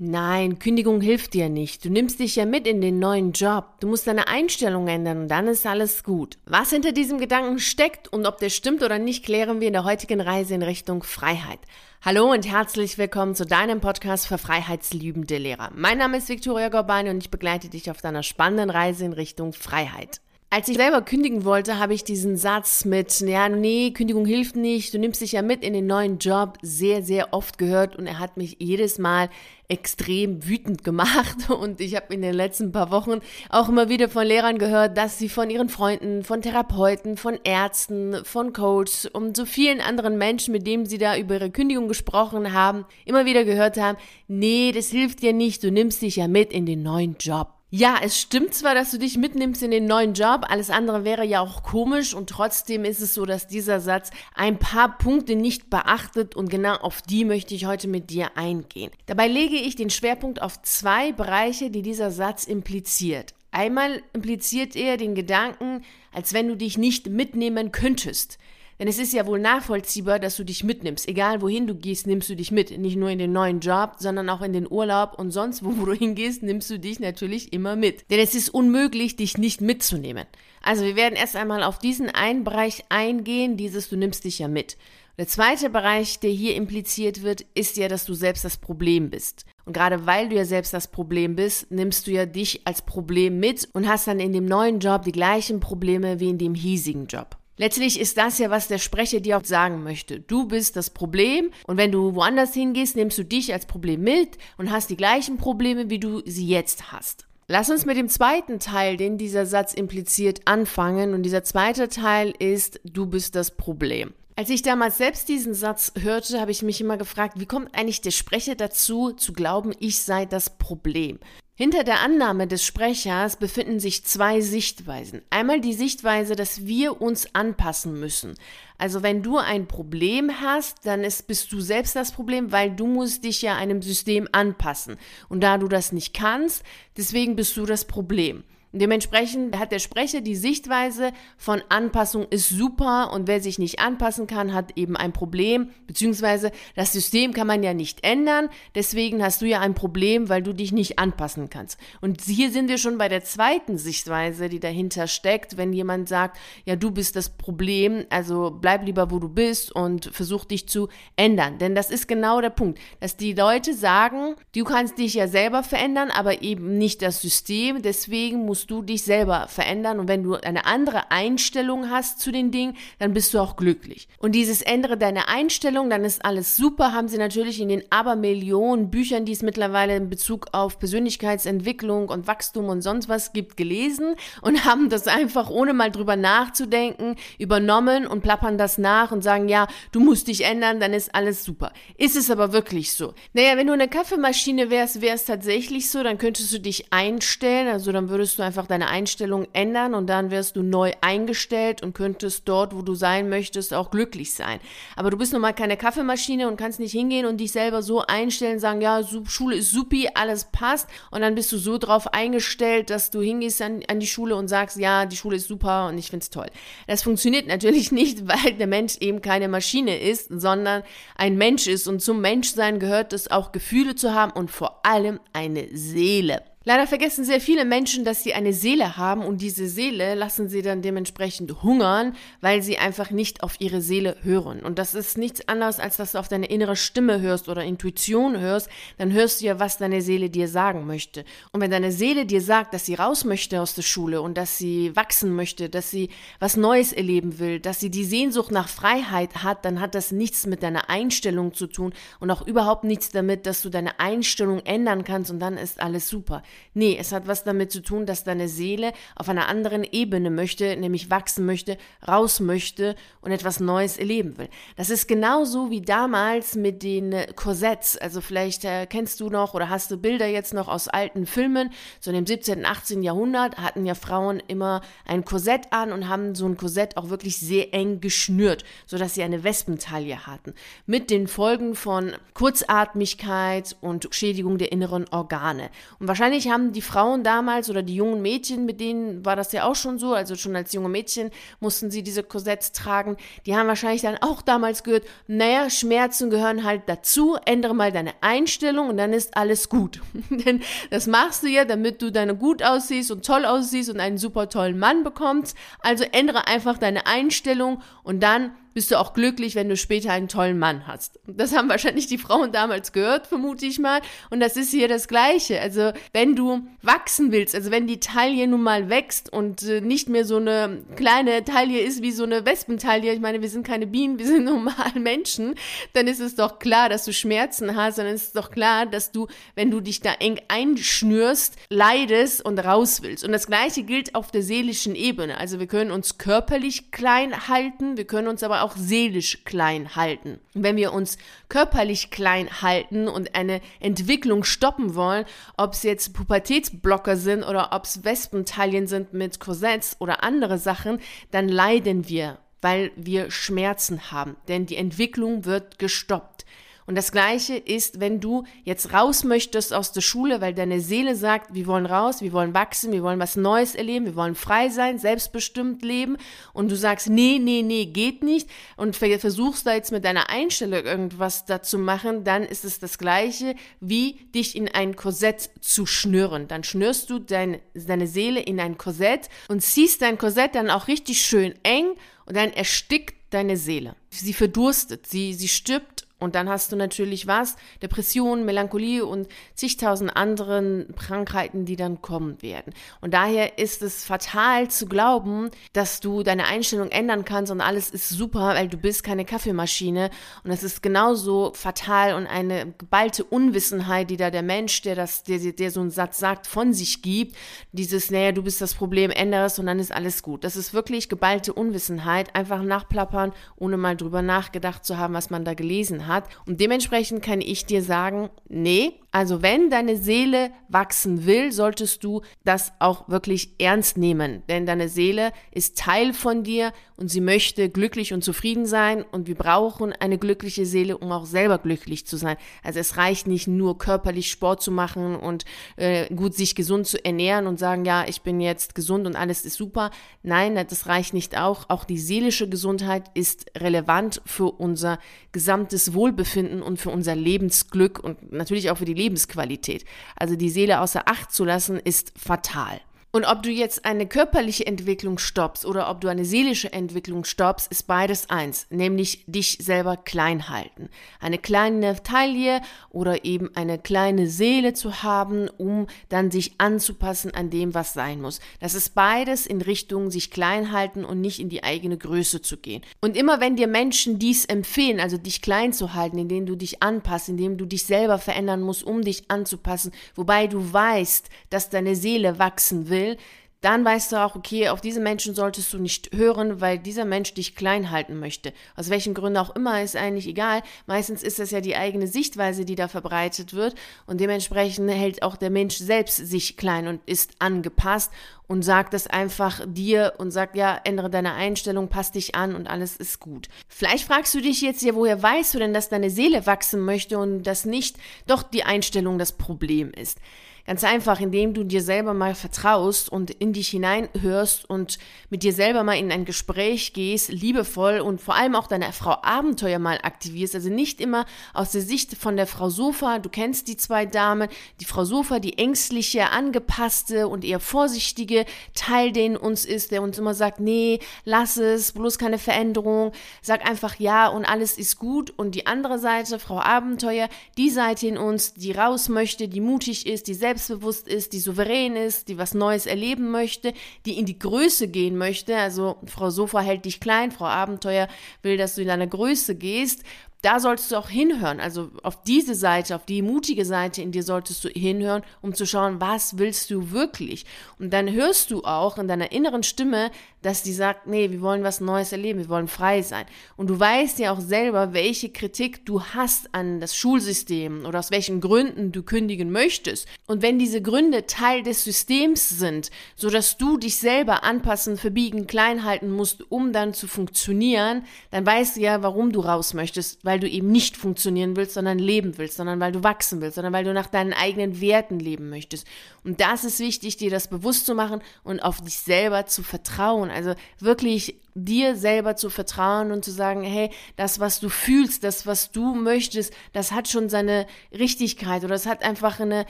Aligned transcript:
Nein, 0.00 0.60
Kündigung 0.60 1.00
hilft 1.00 1.34
dir 1.34 1.48
nicht. 1.48 1.84
Du 1.84 1.90
nimmst 1.90 2.20
dich 2.20 2.36
ja 2.36 2.46
mit 2.46 2.68
in 2.68 2.80
den 2.80 3.00
neuen 3.00 3.32
Job. 3.32 3.80
Du 3.80 3.88
musst 3.88 4.06
deine 4.06 4.28
Einstellung 4.28 4.86
ändern 4.86 5.22
und 5.22 5.28
dann 5.28 5.48
ist 5.48 5.66
alles 5.66 6.04
gut. 6.04 6.38
Was 6.46 6.70
hinter 6.70 6.92
diesem 6.92 7.18
Gedanken 7.18 7.58
steckt 7.58 8.06
und 8.06 8.24
ob 8.24 8.38
der 8.38 8.50
stimmt 8.50 8.84
oder 8.84 9.00
nicht, 9.00 9.24
klären 9.24 9.60
wir 9.60 9.66
in 9.66 9.72
der 9.72 9.82
heutigen 9.82 10.20
Reise 10.20 10.54
in 10.54 10.62
Richtung 10.62 11.02
Freiheit. 11.02 11.58
Hallo 12.00 12.30
und 12.30 12.48
herzlich 12.48 12.96
willkommen 12.96 13.34
zu 13.34 13.44
deinem 13.44 13.80
Podcast 13.80 14.28
für 14.28 14.38
freiheitsliebende 14.38 15.36
Lehrer. 15.36 15.72
Mein 15.74 15.98
Name 15.98 16.18
ist 16.18 16.28
Viktoria 16.28 16.68
Gorbani 16.68 17.10
und 17.10 17.24
ich 17.24 17.32
begleite 17.32 17.68
dich 17.68 17.90
auf 17.90 18.00
deiner 18.00 18.22
spannenden 18.22 18.70
Reise 18.70 19.04
in 19.04 19.12
Richtung 19.12 19.52
Freiheit. 19.52 20.20
Als 20.50 20.66
ich 20.68 20.78
selber 20.78 21.02
kündigen 21.02 21.44
wollte, 21.44 21.78
habe 21.78 21.92
ich 21.92 22.04
diesen 22.04 22.38
Satz 22.38 22.86
mit, 22.86 23.20
ja, 23.20 23.50
nee, 23.50 23.90
Kündigung 23.90 24.24
hilft 24.24 24.56
nicht, 24.56 24.94
du 24.94 24.98
nimmst 24.98 25.20
dich 25.20 25.32
ja 25.32 25.42
mit 25.42 25.62
in 25.62 25.74
den 25.74 25.86
neuen 25.86 26.16
Job, 26.16 26.56
sehr, 26.62 27.02
sehr 27.02 27.34
oft 27.34 27.58
gehört 27.58 27.96
und 27.96 28.06
er 28.06 28.18
hat 28.18 28.38
mich 28.38 28.56
jedes 28.58 28.98
Mal 28.98 29.28
extrem 29.68 30.48
wütend 30.48 30.84
gemacht. 30.84 31.50
Und 31.50 31.82
ich 31.82 31.94
habe 31.94 32.14
in 32.14 32.22
den 32.22 32.32
letzten 32.32 32.72
paar 32.72 32.90
Wochen 32.90 33.20
auch 33.50 33.68
immer 33.68 33.90
wieder 33.90 34.08
von 34.08 34.26
Lehrern 34.26 34.56
gehört, 34.56 34.96
dass 34.96 35.18
sie 35.18 35.28
von 35.28 35.50
ihren 35.50 35.68
Freunden, 35.68 36.24
von 36.24 36.40
Therapeuten, 36.40 37.18
von 37.18 37.38
Ärzten, 37.44 38.24
von 38.24 38.54
Coaches 38.54 39.04
und 39.04 39.36
so 39.36 39.44
vielen 39.44 39.82
anderen 39.82 40.16
Menschen, 40.16 40.52
mit 40.52 40.66
denen 40.66 40.86
sie 40.86 40.96
da 40.96 41.18
über 41.18 41.34
ihre 41.34 41.50
Kündigung 41.50 41.88
gesprochen 41.88 42.54
haben, 42.54 42.86
immer 43.04 43.26
wieder 43.26 43.44
gehört 43.44 43.76
haben, 43.76 43.98
nee, 44.28 44.72
das 44.72 44.88
hilft 44.88 45.20
dir 45.20 45.34
nicht, 45.34 45.62
du 45.62 45.70
nimmst 45.70 46.00
dich 46.00 46.16
ja 46.16 46.26
mit 46.26 46.54
in 46.54 46.64
den 46.64 46.82
neuen 46.82 47.16
Job. 47.20 47.57
Ja, 47.70 47.98
es 48.02 48.18
stimmt 48.18 48.54
zwar, 48.54 48.74
dass 48.74 48.92
du 48.92 48.98
dich 48.98 49.18
mitnimmst 49.18 49.62
in 49.62 49.70
den 49.70 49.84
neuen 49.84 50.14
Job, 50.14 50.46
alles 50.48 50.70
andere 50.70 51.04
wäre 51.04 51.26
ja 51.26 51.40
auch 51.40 51.62
komisch 51.62 52.14
und 52.14 52.30
trotzdem 52.30 52.86
ist 52.86 53.02
es 53.02 53.12
so, 53.12 53.26
dass 53.26 53.46
dieser 53.46 53.78
Satz 53.80 54.10
ein 54.34 54.58
paar 54.58 54.96
Punkte 54.96 55.36
nicht 55.36 55.68
beachtet 55.68 56.34
und 56.34 56.48
genau 56.48 56.76
auf 56.76 57.02
die 57.02 57.26
möchte 57.26 57.54
ich 57.54 57.66
heute 57.66 57.86
mit 57.86 58.08
dir 58.08 58.38
eingehen. 58.38 58.90
Dabei 59.04 59.28
lege 59.28 59.56
ich 59.56 59.76
den 59.76 59.90
Schwerpunkt 59.90 60.40
auf 60.40 60.62
zwei 60.62 61.12
Bereiche, 61.12 61.70
die 61.70 61.82
dieser 61.82 62.10
Satz 62.10 62.44
impliziert. 62.44 63.34
Einmal 63.50 64.02
impliziert 64.14 64.74
er 64.74 64.96
den 64.96 65.14
Gedanken, 65.14 65.84
als 66.10 66.32
wenn 66.32 66.48
du 66.48 66.56
dich 66.56 66.78
nicht 66.78 67.10
mitnehmen 67.10 67.70
könntest. 67.70 68.38
Denn 68.78 68.86
es 68.86 68.98
ist 68.98 69.12
ja 69.12 69.26
wohl 69.26 69.40
nachvollziehbar, 69.40 70.20
dass 70.20 70.36
du 70.36 70.44
dich 70.44 70.62
mitnimmst. 70.62 71.08
Egal 71.08 71.42
wohin 71.42 71.66
du 71.66 71.74
gehst, 71.74 72.06
nimmst 72.06 72.28
du 72.28 72.36
dich 72.36 72.52
mit. 72.52 72.76
Nicht 72.78 72.96
nur 72.96 73.10
in 73.10 73.18
den 73.18 73.32
neuen 73.32 73.58
Job, 73.58 73.96
sondern 73.98 74.30
auch 74.30 74.40
in 74.40 74.52
den 74.52 74.70
Urlaub 74.70 75.18
und 75.18 75.32
sonst 75.32 75.64
wo, 75.64 75.76
wo 75.78 75.86
du 75.86 75.92
hingehst, 75.98 76.42
nimmst 76.42 76.70
du 76.70 76.78
dich 76.78 77.00
natürlich 77.00 77.52
immer 77.52 77.74
mit. 77.74 78.08
Denn 78.10 78.20
es 78.20 78.34
ist 78.34 78.50
unmöglich, 78.50 79.16
dich 79.16 79.36
nicht 79.36 79.60
mitzunehmen. 79.60 80.26
Also 80.62 80.84
wir 80.84 80.96
werden 80.96 81.16
erst 81.16 81.34
einmal 81.34 81.62
auf 81.62 81.78
diesen 81.78 82.08
einen 82.10 82.44
Bereich 82.44 82.84
eingehen, 82.88 83.56
dieses 83.56 83.88
du 83.88 83.96
nimmst 83.96 84.24
dich 84.24 84.38
ja 84.38 84.48
mit. 84.48 84.76
Der 85.18 85.26
zweite 85.26 85.68
Bereich, 85.68 86.20
der 86.20 86.30
hier 86.30 86.54
impliziert 86.54 87.24
wird, 87.24 87.44
ist 87.54 87.76
ja, 87.76 87.88
dass 87.88 88.04
du 88.04 88.14
selbst 88.14 88.44
das 88.44 88.56
Problem 88.56 89.10
bist. 89.10 89.44
Und 89.64 89.72
gerade 89.72 90.06
weil 90.06 90.28
du 90.28 90.36
ja 90.36 90.44
selbst 90.44 90.72
das 90.72 90.86
Problem 90.86 91.34
bist, 91.34 91.72
nimmst 91.72 92.06
du 92.06 92.12
ja 92.12 92.26
dich 92.26 92.60
als 92.64 92.82
Problem 92.82 93.40
mit 93.40 93.68
und 93.72 93.88
hast 93.88 94.06
dann 94.06 94.20
in 94.20 94.32
dem 94.32 94.46
neuen 94.46 94.78
Job 94.78 95.02
die 95.02 95.12
gleichen 95.12 95.58
Probleme 95.58 96.20
wie 96.20 96.30
in 96.30 96.38
dem 96.38 96.54
hiesigen 96.54 97.08
Job. 97.08 97.37
Letztlich 97.58 98.00
ist 98.00 98.16
das 98.16 98.38
ja, 98.38 98.50
was 98.50 98.68
der 98.68 98.78
Sprecher 98.78 99.20
dir 99.20 99.36
auch 99.36 99.44
sagen 99.44 99.82
möchte. 99.82 100.20
Du 100.20 100.46
bist 100.46 100.76
das 100.76 100.90
Problem 100.90 101.50
und 101.66 101.76
wenn 101.76 101.92
du 101.92 102.14
woanders 102.14 102.54
hingehst, 102.54 102.94
nimmst 102.94 103.18
du 103.18 103.24
dich 103.24 103.52
als 103.52 103.66
Problem 103.66 104.00
mit 104.00 104.38
und 104.56 104.70
hast 104.70 104.90
die 104.90 104.96
gleichen 104.96 105.38
Probleme, 105.38 105.90
wie 105.90 105.98
du 105.98 106.22
sie 106.24 106.46
jetzt 106.46 106.92
hast. 106.92 107.26
Lass 107.48 107.68
uns 107.68 107.84
mit 107.84 107.96
dem 107.96 108.08
zweiten 108.08 108.60
Teil, 108.60 108.96
den 108.96 109.18
dieser 109.18 109.44
Satz 109.44 109.74
impliziert, 109.74 110.42
anfangen. 110.44 111.14
Und 111.14 111.22
dieser 111.22 111.42
zweite 111.42 111.88
Teil 111.88 112.32
ist, 112.38 112.78
du 112.84 113.06
bist 113.06 113.34
das 113.34 113.56
Problem. 113.56 114.12
Als 114.38 114.50
ich 114.50 114.62
damals 114.62 114.98
selbst 114.98 115.28
diesen 115.28 115.52
Satz 115.52 115.92
hörte, 115.98 116.40
habe 116.40 116.52
ich 116.52 116.62
mich 116.62 116.80
immer 116.80 116.96
gefragt, 116.96 117.40
wie 117.40 117.46
kommt 117.46 117.74
eigentlich 117.74 118.02
der 118.02 118.12
Sprecher 118.12 118.54
dazu, 118.54 119.10
zu 119.10 119.32
glauben, 119.32 119.72
ich 119.80 119.98
sei 119.98 120.26
das 120.26 120.58
Problem? 120.58 121.18
Hinter 121.56 121.82
der 121.82 122.02
Annahme 122.02 122.46
des 122.46 122.64
Sprechers 122.64 123.34
befinden 123.34 123.80
sich 123.80 124.04
zwei 124.04 124.40
Sichtweisen. 124.40 125.22
Einmal 125.30 125.60
die 125.60 125.72
Sichtweise, 125.72 126.36
dass 126.36 126.66
wir 126.66 127.02
uns 127.02 127.34
anpassen 127.34 127.98
müssen. 127.98 128.34
Also 128.78 129.02
wenn 129.02 129.24
du 129.24 129.38
ein 129.38 129.66
Problem 129.66 130.30
hast, 130.40 130.86
dann 130.86 131.02
ist, 131.02 131.26
bist 131.26 131.50
du 131.50 131.60
selbst 131.60 131.96
das 131.96 132.12
Problem, 132.12 132.52
weil 132.52 132.70
du 132.70 132.86
musst 132.86 133.24
dich 133.24 133.42
ja 133.42 133.56
einem 133.56 133.82
System 133.82 134.28
anpassen. 134.30 134.98
Und 135.28 135.40
da 135.40 135.58
du 135.58 135.66
das 135.66 135.90
nicht 135.90 136.14
kannst, 136.14 136.62
deswegen 136.96 137.34
bist 137.34 137.56
du 137.56 137.66
das 137.66 137.86
Problem. 137.86 138.44
Dementsprechend 138.72 139.58
hat 139.58 139.72
der 139.72 139.78
Sprecher 139.78 140.20
die 140.20 140.36
Sichtweise 140.36 141.12
von 141.38 141.62
Anpassung 141.70 142.26
ist 142.28 142.50
super 142.50 143.12
und 143.14 143.26
wer 143.26 143.40
sich 143.40 143.58
nicht 143.58 143.80
anpassen 143.80 144.26
kann, 144.26 144.52
hat 144.52 144.76
eben 144.76 144.94
ein 144.94 145.14
Problem, 145.14 145.70
beziehungsweise 145.86 146.52
das 146.76 146.92
System 146.92 147.32
kann 147.32 147.46
man 147.46 147.62
ja 147.62 147.72
nicht 147.72 148.04
ändern, 148.04 148.50
deswegen 148.74 149.22
hast 149.22 149.40
du 149.40 149.46
ja 149.46 149.60
ein 149.60 149.74
Problem, 149.74 150.28
weil 150.28 150.42
du 150.42 150.52
dich 150.52 150.72
nicht 150.72 150.98
anpassen 150.98 151.48
kannst. 151.48 151.78
Und 152.02 152.20
hier 152.20 152.50
sind 152.50 152.68
wir 152.68 152.76
schon 152.76 152.98
bei 152.98 153.08
der 153.08 153.24
zweiten 153.24 153.78
Sichtweise, 153.78 154.50
die 154.50 154.60
dahinter 154.60 155.06
steckt, 155.06 155.56
wenn 155.56 155.72
jemand 155.72 156.10
sagt, 156.10 156.38
ja, 156.66 156.76
du 156.76 156.90
bist 156.90 157.16
das 157.16 157.30
Problem, 157.30 158.04
also 158.10 158.50
bleib 158.60 158.84
lieber, 158.84 159.10
wo 159.10 159.18
du 159.18 159.30
bist 159.30 159.74
und 159.74 160.10
versuch 160.12 160.44
dich 160.44 160.68
zu 160.68 160.88
ändern. 161.16 161.56
Denn 161.56 161.74
das 161.74 161.90
ist 161.90 162.06
genau 162.06 162.42
der 162.42 162.50
Punkt, 162.50 162.78
dass 163.00 163.16
die 163.16 163.32
Leute 163.32 163.72
sagen, 163.72 164.34
du 164.54 164.64
kannst 164.64 164.98
dich 164.98 165.14
ja 165.14 165.26
selber 165.26 165.62
verändern, 165.62 166.10
aber 166.10 166.42
eben 166.42 166.76
nicht 166.76 167.00
das 167.00 167.22
System, 167.22 167.80
deswegen 167.80 168.44
musst 168.44 168.57
musst 168.58 168.72
du 168.72 168.82
dich 168.82 169.04
selber 169.04 169.46
verändern 169.46 170.00
und 170.00 170.08
wenn 170.08 170.24
du 170.24 170.34
eine 170.34 170.66
andere 170.66 171.12
Einstellung 171.12 171.90
hast 171.90 172.18
zu 172.18 172.32
den 172.32 172.50
Dingen, 172.50 172.76
dann 172.98 173.12
bist 173.12 173.32
du 173.32 173.38
auch 173.38 173.54
glücklich. 173.54 174.08
Und 174.18 174.32
dieses 174.32 174.62
ändere 174.62 174.98
deine 174.98 175.28
Einstellung, 175.28 175.88
dann 175.90 176.04
ist 176.04 176.24
alles 176.24 176.56
super, 176.56 176.92
haben 176.92 177.06
sie 177.06 177.18
natürlich 177.18 177.60
in 177.60 177.68
den 177.68 177.84
Abermillionen 177.90 178.90
Büchern, 178.90 179.24
die 179.24 179.30
es 179.30 179.42
mittlerweile 179.42 179.94
in 179.94 180.10
Bezug 180.10 180.46
auf 180.50 180.80
Persönlichkeitsentwicklung 180.80 182.08
und 182.08 182.26
Wachstum 182.26 182.68
und 182.68 182.82
sonst 182.82 183.08
was 183.08 183.32
gibt, 183.32 183.56
gelesen 183.56 184.16
und 184.42 184.64
haben 184.64 184.88
das 184.88 185.06
einfach 185.06 185.50
ohne 185.50 185.72
mal 185.72 185.92
drüber 185.92 186.16
nachzudenken 186.16 187.14
übernommen 187.38 188.08
und 188.08 188.22
plappern 188.22 188.58
das 188.58 188.76
nach 188.76 189.12
und 189.12 189.22
sagen, 189.22 189.48
ja, 189.48 189.68
du 189.92 190.00
musst 190.00 190.26
dich 190.26 190.44
ändern, 190.44 190.80
dann 190.80 190.94
ist 190.94 191.14
alles 191.14 191.44
super. 191.44 191.72
Ist 191.96 192.16
es 192.16 192.28
aber 192.28 192.52
wirklich 192.52 192.92
so? 192.92 193.14
Naja, 193.34 193.56
wenn 193.56 193.68
du 193.68 193.72
eine 193.72 193.86
Kaffeemaschine 193.86 194.68
wärst, 194.68 195.00
wäre 195.00 195.14
es 195.14 195.26
tatsächlich 195.26 195.92
so, 195.92 196.02
dann 196.02 196.18
könntest 196.18 196.52
du 196.52 196.58
dich 196.58 196.92
einstellen, 196.92 197.68
also 197.68 197.92
dann 197.92 198.08
würdest 198.08 198.36
du 198.36 198.47
einfach 198.48 198.66
deine 198.66 198.88
Einstellung 198.88 199.46
ändern 199.52 199.92
und 199.94 200.06
dann 200.06 200.30
wirst 200.30 200.56
du 200.56 200.62
neu 200.62 200.92
eingestellt 201.02 201.82
und 201.82 201.92
könntest 201.92 202.48
dort, 202.48 202.74
wo 202.74 202.80
du 202.80 202.94
sein 202.94 203.28
möchtest, 203.28 203.74
auch 203.74 203.90
glücklich 203.90 204.32
sein. 204.32 204.58
Aber 204.96 205.10
du 205.10 205.18
bist 205.18 205.34
nun 205.34 205.42
mal 205.42 205.52
keine 205.52 205.76
Kaffeemaschine 205.76 206.48
und 206.48 206.56
kannst 206.56 206.80
nicht 206.80 206.92
hingehen 206.92 207.26
und 207.26 207.36
dich 207.36 207.52
selber 207.52 207.82
so 207.82 208.00
einstellen, 208.06 208.58
sagen, 208.58 208.80
ja, 208.80 209.02
Schule 209.26 209.56
ist 209.56 209.70
supi, 209.70 210.08
alles 210.14 210.46
passt 210.50 210.88
und 211.10 211.20
dann 211.20 211.34
bist 211.34 211.52
du 211.52 211.58
so 211.58 211.76
drauf 211.76 212.14
eingestellt, 212.14 212.88
dass 212.88 213.10
du 213.10 213.20
hingehst 213.20 213.60
an, 213.60 213.82
an 213.86 214.00
die 214.00 214.06
Schule 214.06 214.34
und 214.34 214.48
sagst, 214.48 214.78
ja, 214.78 215.04
die 215.04 215.16
Schule 215.16 215.36
ist 215.36 215.48
super 215.48 215.88
und 215.88 215.98
ich 215.98 216.08
find's 216.08 216.30
toll. 216.30 216.46
Das 216.86 217.02
funktioniert 217.02 217.46
natürlich 217.46 217.92
nicht, 218.00 218.26
weil 218.26 218.54
der 218.54 218.66
Mensch 218.66 218.96
eben 219.00 219.20
keine 219.20 219.48
Maschine 219.48 220.00
ist, 220.00 220.30
sondern 220.30 220.84
ein 221.16 221.36
Mensch 221.36 221.66
ist 221.66 221.86
und 221.86 222.00
zum 222.00 222.22
Menschsein 222.22 222.78
gehört 222.78 223.12
es 223.12 223.30
auch 223.30 223.52
Gefühle 223.52 223.94
zu 223.94 224.14
haben 224.14 224.32
und 224.32 224.50
vor 224.50 224.86
allem 224.86 225.20
eine 225.34 225.68
Seele. 225.74 226.42
Leider 226.68 226.86
vergessen 226.86 227.24
sehr 227.24 227.40
viele 227.40 227.64
Menschen, 227.64 228.04
dass 228.04 228.22
sie 228.22 228.34
eine 228.34 228.52
Seele 228.52 228.98
haben 228.98 229.24
und 229.24 229.40
diese 229.40 229.66
Seele 229.66 230.14
lassen 230.14 230.50
sie 230.50 230.60
dann 230.60 230.82
dementsprechend 230.82 231.62
hungern, 231.62 232.14
weil 232.42 232.60
sie 232.60 232.76
einfach 232.76 233.10
nicht 233.10 233.42
auf 233.42 233.58
ihre 233.58 233.80
Seele 233.80 234.18
hören. 234.20 234.60
Und 234.60 234.78
das 234.78 234.94
ist 234.94 235.16
nichts 235.16 235.48
anderes, 235.48 235.80
als 235.80 235.96
dass 235.96 236.12
du 236.12 236.18
auf 236.18 236.28
deine 236.28 236.44
innere 236.44 236.76
Stimme 236.76 237.22
hörst 237.22 237.48
oder 237.48 237.64
Intuition 237.64 238.38
hörst, 238.38 238.68
dann 238.98 239.14
hörst 239.14 239.40
du 239.40 239.46
ja, 239.46 239.58
was 239.58 239.78
deine 239.78 240.02
Seele 240.02 240.28
dir 240.28 240.46
sagen 240.46 240.86
möchte. 240.86 241.24
Und 241.52 241.62
wenn 241.62 241.70
deine 241.70 241.90
Seele 241.90 242.26
dir 242.26 242.42
sagt, 242.42 242.74
dass 242.74 242.84
sie 242.84 242.96
raus 242.96 243.24
möchte 243.24 243.62
aus 243.62 243.74
der 243.74 243.80
Schule 243.80 244.20
und 244.20 244.36
dass 244.36 244.58
sie 244.58 244.94
wachsen 244.94 245.34
möchte, 245.34 245.70
dass 245.70 245.90
sie 245.90 246.10
was 246.38 246.58
Neues 246.58 246.92
erleben 246.92 247.38
will, 247.38 247.60
dass 247.60 247.80
sie 247.80 247.88
die 247.88 248.04
Sehnsucht 248.04 248.50
nach 248.50 248.68
Freiheit 248.68 249.42
hat, 249.42 249.64
dann 249.64 249.80
hat 249.80 249.94
das 249.94 250.12
nichts 250.12 250.44
mit 250.44 250.62
deiner 250.62 250.90
Einstellung 250.90 251.54
zu 251.54 251.66
tun 251.66 251.94
und 252.20 252.30
auch 252.30 252.46
überhaupt 252.46 252.84
nichts 252.84 253.08
damit, 253.08 253.46
dass 253.46 253.62
du 253.62 253.70
deine 253.70 253.98
Einstellung 254.00 254.60
ändern 254.66 255.04
kannst 255.04 255.30
und 255.30 255.40
dann 255.40 255.56
ist 255.56 255.80
alles 255.80 256.10
super. 256.10 256.42
Nee, 256.74 256.96
es 256.98 257.12
hat 257.12 257.26
was 257.26 257.44
damit 257.44 257.72
zu 257.72 257.82
tun, 257.82 258.06
dass 258.06 258.24
deine 258.24 258.48
Seele 258.48 258.92
auf 259.16 259.28
einer 259.28 259.48
anderen 259.48 259.84
Ebene 259.84 260.30
möchte, 260.30 260.76
nämlich 260.76 261.10
wachsen 261.10 261.46
möchte, 261.46 261.78
raus 262.06 262.40
möchte 262.40 262.94
und 263.20 263.32
etwas 263.32 263.60
Neues 263.60 263.96
erleben 263.96 264.38
will. 264.38 264.48
Das 264.76 264.90
ist 264.90 265.08
genauso 265.08 265.70
wie 265.70 265.80
damals 265.80 266.54
mit 266.54 266.82
den 266.82 267.14
Korsetts. 267.34 267.96
Also 267.96 268.20
vielleicht 268.20 268.64
äh, 268.64 268.86
kennst 268.86 269.20
du 269.20 269.30
noch 269.30 269.54
oder 269.54 269.68
hast 269.68 269.90
du 269.90 269.96
Bilder 269.96 270.26
jetzt 270.26 270.54
noch 270.54 270.68
aus 270.68 270.88
alten 270.88 271.26
Filmen. 271.26 271.70
So 272.00 272.10
im 272.10 272.26
17., 272.26 272.64
18. 272.64 273.02
Jahrhundert 273.02 273.58
hatten 273.58 273.86
ja 273.86 273.94
Frauen 273.94 274.40
immer 274.46 274.82
ein 275.06 275.24
Korsett 275.24 275.72
an 275.72 275.92
und 275.92 276.08
haben 276.08 276.34
so 276.34 276.46
ein 276.46 276.56
Korsett 276.56 276.96
auch 276.96 277.10
wirklich 277.10 277.38
sehr 277.38 277.74
eng 277.74 278.00
geschnürt, 278.00 278.64
sodass 278.86 279.14
sie 279.14 279.22
eine 279.22 279.44
Wespentaille 279.44 280.26
hatten. 280.26 280.54
Mit 280.86 281.10
den 281.10 281.28
Folgen 281.28 281.74
von 281.74 282.12
Kurzatmigkeit 282.34 283.76
und 283.80 284.08
Schädigung 284.10 284.58
der 284.58 284.72
inneren 284.72 285.06
Organe. 285.10 285.70
Und 285.98 286.08
wahrscheinlich 286.08 286.37
wahrscheinlich 286.38 286.52
haben 286.52 286.72
die 286.72 286.82
Frauen 286.82 287.24
damals 287.24 287.68
oder 287.68 287.82
die 287.82 287.94
jungen 287.94 288.22
Mädchen, 288.22 288.64
mit 288.64 288.80
denen 288.80 289.24
war 289.24 289.34
das 289.34 289.52
ja 289.52 289.64
auch 289.64 289.74
schon 289.74 289.98
so, 289.98 290.14
also 290.14 290.36
schon 290.36 290.54
als 290.54 290.72
junge 290.72 290.88
Mädchen 290.88 291.30
mussten 291.60 291.90
sie 291.90 292.02
diese 292.02 292.22
Korsetts 292.22 292.72
tragen, 292.72 293.16
die 293.46 293.56
haben 293.56 293.66
wahrscheinlich 293.66 294.02
dann 294.02 294.18
auch 294.18 294.42
damals 294.42 294.84
gehört, 294.84 295.04
naja, 295.26 295.68
Schmerzen 295.70 296.30
gehören 296.30 296.64
halt 296.64 296.82
dazu, 296.86 297.36
ändere 297.44 297.74
mal 297.74 297.92
deine 297.92 298.12
Einstellung 298.20 298.88
und 298.88 298.96
dann 298.96 299.12
ist 299.12 299.36
alles 299.36 299.68
gut. 299.68 300.00
Denn 300.30 300.62
das 300.90 301.06
machst 301.06 301.42
du 301.42 301.48
ja, 301.48 301.64
damit 301.64 302.02
du 302.02 302.12
dann 302.12 302.38
gut 302.38 302.62
aussiehst 302.62 303.10
und 303.10 303.24
toll 303.24 303.44
aussiehst 303.44 303.90
und 303.90 304.00
einen 304.00 304.18
super 304.18 304.48
tollen 304.48 304.78
Mann 304.78 305.02
bekommst. 305.02 305.56
Also 305.80 306.04
ändere 306.04 306.46
einfach 306.46 306.78
deine 306.78 307.06
Einstellung 307.06 307.82
und 308.02 308.22
dann 308.22 308.52
bist 308.78 308.92
du 308.92 309.00
auch 309.00 309.12
glücklich, 309.12 309.56
wenn 309.56 309.68
du 309.68 309.76
später 309.76 310.12
einen 310.12 310.28
tollen 310.28 310.56
Mann 310.56 310.86
hast. 310.86 311.18
Das 311.26 311.52
haben 311.52 311.68
wahrscheinlich 311.68 312.06
die 312.06 312.16
Frauen 312.16 312.52
damals 312.52 312.92
gehört, 312.92 313.26
vermute 313.26 313.66
ich 313.66 313.80
mal. 313.80 314.00
Und 314.30 314.38
das 314.38 314.56
ist 314.56 314.70
hier 314.70 314.86
das 314.86 315.08
Gleiche. 315.08 315.60
Also 315.60 315.90
wenn 316.12 316.36
du 316.36 316.60
wachsen 316.80 317.32
willst, 317.32 317.56
also 317.56 317.72
wenn 317.72 317.88
die 317.88 317.98
Taille 317.98 318.46
nun 318.46 318.62
mal 318.62 318.88
wächst 318.88 319.32
und 319.32 319.64
äh, 319.64 319.80
nicht 319.80 320.08
mehr 320.08 320.24
so 320.24 320.36
eine 320.36 320.84
kleine 320.94 321.42
Taille 321.44 321.80
ist 321.80 322.02
wie 322.02 322.12
so 322.12 322.22
eine 322.22 322.46
Wespentaille, 322.46 323.12
ich 323.12 323.18
meine, 323.18 323.42
wir 323.42 323.48
sind 323.48 323.66
keine 323.66 323.88
Bienen, 323.88 324.20
wir 324.20 324.26
sind 324.28 324.44
normal 324.44 324.92
Menschen, 324.94 325.56
dann 325.94 326.06
ist 326.06 326.20
es 326.20 326.36
doch 326.36 326.60
klar, 326.60 326.88
dass 326.88 327.04
du 327.04 327.12
Schmerzen 327.12 327.74
hast, 327.74 327.98
ist 327.98 328.26
es 328.26 328.32
doch 328.32 328.52
klar, 328.52 328.86
dass 328.86 329.10
du, 329.10 329.26
wenn 329.56 329.72
du 329.72 329.80
dich 329.80 330.02
da 330.02 330.12
eng 330.20 330.40
einschnürst, 330.46 331.56
leidest 331.68 332.44
und 332.44 332.60
raus 332.60 333.02
willst. 333.02 333.24
Und 333.24 333.32
das 333.32 333.48
Gleiche 333.48 333.82
gilt 333.82 334.14
auf 334.14 334.30
der 334.30 334.44
seelischen 334.44 334.94
Ebene. 334.94 335.36
Also 335.36 335.58
wir 335.58 335.66
können 335.66 335.90
uns 335.90 336.18
körperlich 336.18 336.92
klein 336.92 337.48
halten, 337.48 337.96
wir 337.96 338.04
können 338.04 338.28
uns 338.28 338.44
aber 338.44 338.62
auch 338.62 338.67
auch 338.68 338.76
seelisch 338.76 339.44
klein 339.44 339.96
halten. 339.96 340.40
wenn 340.52 340.76
wir 340.76 340.92
uns 340.92 341.16
körperlich 341.48 342.10
klein 342.10 342.60
halten 342.60 343.08
und 343.08 343.34
eine 343.34 343.60
Entwicklung 343.80 344.44
stoppen 344.44 344.94
wollen, 344.94 345.24
ob 345.56 345.72
es 345.72 345.82
jetzt 345.82 346.12
Pubertätsblocker 346.12 347.16
sind 347.16 347.42
oder 347.44 347.70
ob 347.72 347.84
es 347.84 348.04
Wespentalien 348.04 348.86
sind 348.86 349.14
mit 349.14 349.40
Korsetts 349.40 349.96
oder 350.00 350.22
andere 350.22 350.58
Sachen, 350.58 351.00
dann 351.30 351.48
leiden 351.48 352.08
wir, 352.08 352.38
weil 352.60 352.90
wir 352.96 353.30
Schmerzen 353.30 354.10
haben. 354.10 354.36
Denn 354.48 354.66
die 354.66 354.76
Entwicklung 354.76 355.44
wird 355.44 355.78
gestoppt. 355.78 356.44
Und 356.88 356.94
das 356.94 357.12
Gleiche 357.12 357.54
ist, 357.54 358.00
wenn 358.00 358.18
du 358.18 358.44
jetzt 358.64 358.94
raus 358.94 359.22
möchtest 359.22 359.74
aus 359.74 359.92
der 359.92 360.00
Schule, 360.00 360.40
weil 360.40 360.54
deine 360.54 360.80
Seele 360.80 361.16
sagt, 361.16 361.52
wir 361.52 361.66
wollen 361.66 361.84
raus, 361.84 362.22
wir 362.22 362.32
wollen 362.32 362.54
wachsen, 362.54 362.92
wir 362.92 363.02
wollen 363.02 363.18
was 363.18 363.36
Neues 363.36 363.74
erleben, 363.74 364.06
wir 364.06 364.16
wollen 364.16 364.34
frei 364.34 364.70
sein, 364.70 364.98
selbstbestimmt 364.98 365.82
leben 365.82 366.16
und 366.54 366.70
du 366.70 366.76
sagst, 366.76 367.10
nee, 367.10 367.38
nee, 367.38 367.60
nee, 367.60 367.84
geht 367.84 368.22
nicht 368.22 368.48
und 368.78 368.96
versuchst 368.96 369.66
da 369.66 369.74
jetzt 369.74 369.92
mit 369.92 370.02
deiner 370.02 370.30
Einstellung 370.30 370.82
irgendwas 370.82 371.44
dazu 371.44 371.76
machen, 371.76 372.24
dann 372.24 372.42
ist 372.42 372.64
es 372.64 372.78
das 372.78 372.96
Gleiche, 372.96 373.54
wie 373.80 374.14
dich 374.34 374.56
in 374.56 374.68
ein 374.68 374.96
Korsett 374.96 375.50
zu 375.60 375.84
schnüren. 375.84 376.48
Dann 376.48 376.64
schnürst 376.64 377.10
du 377.10 377.18
dein, 377.18 377.58
deine 377.74 378.06
Seele 378.06 378.40
in 378.40 378.58
ein 378.60 378.78
Korsett 378.78 379.28
und 379.48 379.62
ziehst 379.62 380.00
dein 380.00 380.16
Korsett 380.16 380.54
dann 380.54 380.70
auch 380.70 380.88
richtig 380.88 381.20
schön 381.20 381.54
eng 381.64 381.88
und 382.24 382.34
dann 382.34 382.50
erstickt 382.50 383.14
deine 383.28 383.58
Seele. 383.58 383.94
Sie 384.08 384.32
verdurstet, 384.32 385.06
sie, 385.06 385.34
sie 385.34 385.48
stirbt 385.48 385.97
und 386.20 386.34
dann 386.34 386.48
hast 386.48 386.72
du 386.72 386.76
natürlich 386.76 387.28
was? 387.28 387.54
Depression, 387.80 388.44
Melancholie 388.44 389.06
und 389.06 389.28
zigtausend 389.54 390.16
anderen 390.16 390.92
Krankheiten, 390.96 391.64
die 391.64 391.76
dann 391.76 392.02
kommen 392.02 392.42
werden. 392.42 392.74
Und 393.00 393.14
daher 393.14 393.58
ist 393.58 393.82
es 393.82 394.04
fatal 394.04 394.68
zu 394.68 394.86
glauben, 394.86 395.50
dass 395.72 396.00
du 396.00 396.24
deine 396.24 396.46
Einstellung 396.46 396.90
ändern 396.90 397.24
kannst 397.24 397.52
und 397.52 397.60
alles 397.60 397.90
ist 397.90 398.08
super, 398.08 398.48
weil 398.48 398.68
du 398.68 398.76
bist 398.76 399.04
keine 399.04 399.24
Kaffeemaschine. 399.24 400.10
Und 400.42 400.50
es 400.50 400.64
ist 400.64 400.82
genauso 400.82 401.52
fatal 401.54 402.14
und 402.14 402.26
eine 402.26 402.74
geballte 402.78 403.22
Unwissenheit, 403.22 404.10
die 404.10 404.16
da 404.16 404.30
der 404.30 404.42
Mensch, 404.42 404.82
der 404.82 404.96
das, 404.96 405.22
der, 405.22 405.38
der 405.38 405.70
so 405.70 405.80
einen 405.80 405.92
Satz 405.92 406.18
sagt, 406.18 406.48
von 406.48 406.72
sich 406.72 407.00
gibt. 407.00 407.36
Dieses, 407.70 408.10
naja, 408.10 408.32
du 408.32 408.42
bist 408.42 408.60
das 408.60 408.74
Problem, 408.74 409.12
ändere 409.12 409.44
es 409.44 409.60
und 409.60 409.66
dann 409.66 409.78
ist 409.78 409.94
alles 409.94 410.24
gut. 410.24 410.42
Das 410.42 410.56
ist 410.56 410.74
wirklich 410.74 411.08
geballte 411.08 411.52
Unwissenheit. 411.52 412.34
Einfach 412.34 412.62
nachplappern, 412.62 413.32
ohne 413.56 413.76
mal 413.76 413.96
drüber 413.96 414.22
nachgedacht 414.22 414.84
zu 414.84 414.98
haben, 414.98 415.14
was 415.14 415.30
man 415.30 415.44
da 415.44 415.54
gelesen 415.54 416.06
hat 416.06 416.07
hat. 416.08 416.24
Und 416.46 416.60
dementsprechend 416.60 417.22
kann 417.22 417.40
ich 417.40 417.66
dir 417.66 417.82
sagen, 417.82 418.30
nee, 418.48 418.94
also 419.10 419.40
wenn 419.40 419.70
deine 419.70 419.96
Seele 419.96 420.50
wachsen 420.68 421.24
will, 421.24 421.50
solltest 421.50 422.04
du 422.04 422.20
das 422.44 422.72
auch 422.78 423.08
wirklich 423.08 423.58
ernst 423.58 423.96
nehmen, 423.96 424.42
denn 424.50 424.66
deine 424.66 424.90
Seele 424.90 425.32
ist 425.50 425.78
Teil 425.78 426.12
von 426.12 426.44
dir 426.44 426.72
und 426.98 427.08
sie 427.08 427.22
möchte 427.22 427.70
glücklich 427.70 428.12
und 428.12 428.22
zufrieden 428.22 428.66
sein 428.66 429.02
und 429.10 429.26
wir 429.26 429.34
brauchen 429.34 429.94
eine 429.94 430.18
glückliche 430.18 430.66
Seele, 430.66 430.98
um 430.98 431.10
auch 431.10 431.24
selber 431.24 431.58
glücklich 431.58 432.06
zu 432.06 432.18
sein. 432.18 432.36
Also 432.62 432.80
es 432.80 432.98
reicht 432.98 433.26
nicht 433.26 433.48
nur 433.48 433.78
körperlich 433.78 434.30
Sport 434.30 434.62
zu 434.62 434.70
machen 434.70 435.16
und 435.16 435.46
äh, 435.76 436.12
gut 436.14 436.34
sich 436.34 436.54
gesund 436.54 436.86
zu 436.86 437.02
ernähren 437.02 437.46
und 437.46 437.58
sagen, 437.58 437.86
ja, 437.86 438.04
ich 438.06 438.20
bin 438.20 438.40
jetzt 438.40 438.74
gesund 438.74 439.06
und 439.06 439.16
alles 439.16 439.46
ist 439.46 439.56
super. 439.56 439.90
Nein, 440.22 440.56
das 440.68 440.86
reicht 440.86 441.14
nicht 441.14 441.38
auch. 441.38 441.70
Auch 441.70 441.84
die 441.84 441.98
seelische 441.98 442.48
Gesundheit 442.48 443.04
ist 443.14 443.46
relevant 443.56 444.20
für 444.26 444.50
unser 444.50 444.98
gesamtes 445.32 445.94
Wohlbefinden 445.94 446.60
und 446.62 446.78
für 446.78 446.90
unser 446.90 447.14
Lebensglück 447.14 448.02
und 448.02 448.32
natürlich 448.32 448.70
auch 448.70 448.78
für 448.78 448.84
die 448.84 448.97
Lebensqualität. 448.98 449.84
Also 450.16 450.36
die 450.36 450.50
Seele 450.50 450.80
außer 450.80 451.02
Acht 451.06 451.32
zu 451.32 451.44
lassen, 451.44 451.78
ist 451.78 452.12
fatal. 452.18 452.80
Und 453.18 453.24
ob 453.24 453.42
du 453.42 453.50
jetzt 453.50 453.84
eine 453.84 454.06
körperliche 454.06 454.64
Entwicklung 454.64 455.18
stoppst 455.18 455.66
oder 455.66 455.90
ob 455.90 456.00
du 456.00 456.06
eine 456.06 456.24
seelische 456.24 456.72
Entwicklung 456.72 457.24
stoppst, 457.24 457.68
ist 457.68 457.88
beides 457.88 458.30
eins, 458.30 458.68
nämlich 458.70 459.24
dich 459.26 459.58
selber 459.60 459.96
klein 459.96 460.48
halten. 460.48 460.88
Eine 461.18 461.38
kleine 461.38 462.00
Taille 462.04 462.60
oder 462.90 463.24
eben 463.24 463.50
eine 463.56 463.76
kleine 463.76 464.28
Seele 464.28 464.72
zu 464.72 465.02
haben, 465.02 465.48
um 465.48 465.88
dann 466.08 466.30
sich 466.30 466.52
anzupassen 466.58 467.34
an 467.34 467.50
dem, 467.50 467.74
was 467.74 467.92
sein 467.92 468.20
muss. 468.20 468.38
Das 468.60 468.74
ist 468.74 468.94
beides 468.94 469.46
in 469.46 469.62
Richtung 469.62 470.12
sich 470.12 470.30
klein 470.30 470.70
halten 470.70 471.04
und 471.04 471.20
nicht 471.20 471.40
in 471.40 471.48
die 471.48 471.64
eigene 471.64 471.98
Größe 471.98 472.40
zu 472.40 472.56
gehen. 472.56 472.82
Und 473.00 473.16
immer 473.16 473.40
wenn 473.40 473.56
dir 473.56 473.66
Menschen 473.66 474.20
dies 474.20 474.44
empfehlen, 474.44 475.00
also 475.00 475.18
dich 475.18 475.42
klein 475.42 475.72
zu 475.72 475.92
halten, 475.94 476.18
indem 476.18 476.46
du 476.46 476.54
dich 476.54 476.84
anpasst, 476.84 477.28
indem 477.28 477.58
du 477.58 477.66
dich 477.66 477.82
selber 477.82 478.18
verändern 478.18 478.60
musst, 478.60 478.84
um 478.84 479.02
dich 479.02 479.28
anzupassen, 479.28 479.90
wobei 480.14 480.46
du 480.46 480.72
weißt, 480.72 481.28
dass 481.50 481.68
deine 481.68 481.96
Seele 481.96 482.38
wachsen 482.38 482.88
will, 482.88 483.07
will, 483.08 483.18
dann 483.60 483.84
weißt 483.84 484.12
du 484.12 484.16
auch, 484.16 484.36
okay, 484.36 484.68
auf 484.68 484.80
diese 484.80 485.00
Menschen 485.00 485.34
solltest 485.34 485.72
du 485.72 485.78
nicht 485.78 486.14
hören, 486.14 486.60
weil 486.60 486.78
dieser 486.78 487.04
Mensch 487.04 487.34
dich 487.34 487.56
klein 487.56 487.90
halten 487.90 488.20
möchte. 488.20 488.52
Aus 488.76 488.88
welchen 488.88 489.14
Gründen 489.14 489.38
auch 489.38 489.54
immer, 489.56 489.82
ist 489.82 489.96
eigentlich 489.96 490.28
egal. 490.28 490.62
Meistens 490.86 491.24
ist 491.24 491.40
es 491.40 491.50
ja 491.50 491.60
die 491.60 491.74
eigene 491.74 492.06
Sichtweise, 492.06 492.64
die 492.64 492.76
da 492.76 492.86
verbreitet 492.86 493.54
wird 493.54 493.74
und 494.06 494.20
dementsprechend 494.20 494.88
hält 494.90 495.22
auch 495.24 495.36
der 495.36 495.50
Mensch 495.50 495.76
selbst 495.76 496.16
sich 496.18 496.56
klein 496.56 496.86
und 496.86 497.00
ist 497.06 497.32
angepasst 497.40 498.12
und 498.46 498.62
sagt 498.62 498.94
es 498.94 499.08
einfach 499.08 499.60
dir 499.66 500.14
und 500.18 500.30
sagt, 500.30 500.54
ja, 500.54 500.80
ändere 500.84 501.10
deine 501.10 501.34
Einstellung, 501.34 501.88
pass 501.88 502.12
dich 502.12 502.36
an 502.36 502.54
und 502.54 502.68
alles 502.68 502.96
ist 502.96 503.18
gut. 503.18 503.48
Vielleicht 503.66 504.04
fragst 504.04 504.34
du 504.34 504.40
dich 504.40 504.60
jetzt 504.60 504.82
ja, 504.82 504.94
woher 504.94 505.20
weißt 505.20 505.54
du 505.54 505.58
denn, 505.58 505.74
dass 505.74 505.88
deine 505.88 506.10
Seele 506.10 506.46
wachsen 506.46 506.80
möchte 506.80 507.18
und 507.18 507.42
dass 507.42 507.64
nicht 507.64 507.96
doch 508.28 508.44
die 508.44 508.62
Einstellung 508.62 509.18
das 509.18 509.32
Problem 509.32 509.90
ist? 509.90 510.18
Ganz 510.68 510.84
einfach, 510.84 511.18
indem 511.18 511.54
du 511.54 511.64
dir 511.64 511.80
selber 511.80 512.12
mal 512.12 512.34
vertraust 512.34 513.08
und 513.08 513.30
in 513.30 513.54
dich 513.54 513.68
hineinhörst 513.68 514.68
und 514.68 514.98
mit 515.30 515.42
dir 515.42 515.54
selber 515.54 515.82
mal 515.82 515.96
in 515.96 516.12
ein 516.12 516.26
Gespräch 516.26 516.92
gehst, 516.92 517.30
liebevoll 517.30 518.00
und 518.00 518.20
vor 518.20 518.34
allem 518.34 518.54
auch 518.54 518.66
deine 518.66 518.92
Frau 518.92 519.16
Abenteuer 519.22 519.78
mal 519.78 519.98
aktivierst. 520.02 520.54
Also 520.54 520.68
nicht 520.68 521.00
immer 521.00 521.24
aus 521.54 521.72
der 521.72 521.80
Sicht 521.80 522.18
von 522.18 522.36
der 522.36 522.46
Frau 522.46 522.68
Sofa. 522.68 523.18
Du 523.18 523.30
kennst 523.30 523.68
die 523.68 523.78
zwei 523.78 524.04
Damen. 524.04 524.50
Die 524.78 524.84
Frau 524.84 525.06
Sofa, 525.06 525.38
die 525.38 525.56
ängstliche, 525.56 526.28
angepasste 526.32 527.28
und 527.28 527.46
eher 527.46 527.60
vorsichtige 527.60 528.44
Teil, 528.74 529.12
der 529.12 529.24
in 529.24 529.36
uns 529.38 529.64
ist, 529.64 529.90
der 529.90 530.02
uns 530.02 530.18
immer 530.18 530.34
sagt, 530.34 530.60
nee, 530.60 530.98
lass 531.24 531.56
es, 531.56 531.92
bloß 531.92 532.18
keine 532.18 532.36
Veränderung. 532.36 533.12
Sag 533.40 533.66
einfach 533.66 533.98
ja 533.98 534.28
und 534.28 534.44
alles 534.44 534.76
ist 534.76 534.98
gut. 534.98 535.32
Und 535.34 535.54
die 535.54 535.66
andere 535.66 535.98
Seite, 535.98 536.38
Frau 536.38 536.60
Abenteuer, 536.60 537.30
die 537.56 537.70
Seite 537.70 538.06
in 538.06 538.18
uns, 538.18 538.52
die 538.52 538.72
raus 538.72 539.08
möchte, 539.08 539.48
die 539.48 539.62
mutig 539.62 540.06
ist, 540.06 540.26
die 540.26 540.34
selbst 540.34 540.57
selbstbewusst 540.58 541.08
ist, 541.08 541.32
die 541.32 541.40
souverän 541.40 541.96
ist, 541.96 542.28
die 542.28 542.38
was 542.38 542.54
Neues 542.54 542.86
erleben 542.86 543.30
möchte, 543.30 543.72
die 544.06 544.18
in 544.18 544.26
die 544.26 544.38
Größe 544.38 544.88
gehen 544.88 545.16
möchte. 545.16 545.56
Also 545.56 545.98
Frau 546.06 546.30
Sofa 546.30 546.60
hält 546.60 546.84
dich 546.84 547.00
klein, 547.00 547.30
Frau 547.30 547.46
Abenteuer 547.46 548.08
will, 548.42 548.56
dass 548.56 548.74
du 548.74 548.82
in 548.82 548.88
deine 548.88 549.08
Größe 549.08 549.54
gehst 549.54 550.02
da 550.42 550.60
solltest 550.60 550.92
du 550.92 550.96
auch 550.96 551.08
hinhören. 551.08 551.58
Also 551.58 551.90
auf 552.02 552.22
diese 552.22 552.54
Seite, 552.54 552.94
auf 552.94 553.04
die 553.04 553.22
mutige 553.22 553.64
Seite 553.64 554.02
in 554.02 554.12
dir 554.12 554.22
solltest 554.22 554.64
du 554.64 554.68
hinhören, 554.68 555.22
um 555.40 555.52
zu 555.52 555.66
schauen, 555.66 556.00
was 556.00 556.38
willst 556.38 556.70
du 556.70 556.92
wirklich. 556.92 557.44
Und 557.78 557.92
dann 557.92 558.12
hörst 558.12 558.52
du 558.52 558.62
auch 558.62 558.98
in 558.98 559.08
deiner 559.08 559.32
inneren 559.32 559.64
Stimme, 559.64 560.10
dass 560.42 560.62
die 560.62 560.72
sagt, 560.72 561.08
nee, 561.08 561.32
wir 561.32 561.40
wollen 561.40 561.64
was 561.64 561.80
Neues 561.80 562.12
erleben, 562.12 562.38
wir 562.38 562.48
wollen 562.48 562.68
frei 562.68 563.02
sein. 563.02 563.26
Und 563.56 563.68
du 563.68 563.80
weißt 563.80 564.20
ja 564.20 564.32
auch 564.32 564.38
selber, 564.38 564.92
welche 564.92 565.30
Kritik 565.30 565.84
du 565.84 566.00
hast 566.00 566.54
an 566.54 566.78
das 566.78 566.94
Schulsystem 566.94 567.84
oder 567.84 567.98
aus 567.98 568.12
welchen 568.12 568.40
Gründen 568.40 568.92
du 568.92 569.02
kündigen 569.02 569.50
möchtest. 569.50 570.06
Und 570.26 570.42
wenn 570.42 570.60
diese 570.60 570.80
Gründe 570.80 571.26
Teil 571.26 571.64
des 571.64 571.82
Systems 571.82 572.48
sind, 572.48 572.92
so 573.16 573.28
dass 573.28 573.56
du 573.56 573.78
dich 573.78 573.96
selber 573.96 574.44
anpassen, 574.44 574.96
verbiegen, 574.96 575.48
klein 575.48 575.82
halten 575.82 576.12
musst, 576.12 576.48
um 576.52 576.72
dann 576.72 576.94
zu 576.94 577.08
funktionieren, 577.08 578.04
dann 578.30 578.46
weißt 578.46 578.76
du 578.76 578.80
ja, 578.80 579.02
warum 579.02 579.32
du 579.32 579.40
raus 579.40 579.74
möchtest 579.74 580.24
weil 580.28 580.40
du 580.40 580.46
eben 580.46 580.70
nicht 580.70 580.98
funktionieren 580.98 581.56
willst, 581.56 581.72
sondern 581.72 581.98
leben 581.98 582.36
willst, 582.36 582.58
sondern 582.58 582.80
weil 582.80 582.92
du 582.92 583.02
wachsen 583.02 583.40
willst, 583.40 583.54
sondern 583.54 583.72
weil 583.72 583.84
du 583.84 583.94
nach 583.94 584.08
deinen 584.08 584.34
eigenen 584.34 584.78
Werten 584.78 585.18
leben 585.18 585.48
möchtest. 585.48 585.86
Und 586.22 586.42
das 586.42 586.64
ist 586.64 586.80
wichtig, 586.80 587.16
dir 587.16 587.30
das 587.30 587.48
bewusst 587.48 587.86
zu 587.86 587.94
machen 587.94 588.20
und 588.44 588.60
auf 588.60 588.82
dich 588.82 588.98
selber 588.98 589.46
zu 589.46 589.62
vertrauen. 589.62 590.28
Also 590.30 590.52
wirklich 590.80 591.40
dir 591.54 591.96
selber 591.96 592.36
zu 592.36 592.50
vertrauen 592.50 593.10
und 593.10 593.24
zu 593.24 593.30
sagen, 593.30 593.62
hey, 593.62 593.88
das, 594.16 594.38
was 594.38 594.60
du 594.60 594.68
fühlst, 594.68 595.24
das, 595.24 595.46
was 595.46 595.72
du 595.72 595.94
möchtest, 595.94 596.52
das 596.74 596.92
hat 596.92 597.08
schon 597.08 597.30
seine 597.30 597.66
Richtigkeit 597.90 598.64
oder 598.64 598.74
es 598.74 598.84
hat 598.84 599.02
einfach 599.02 599.40
einen 599.40 599.64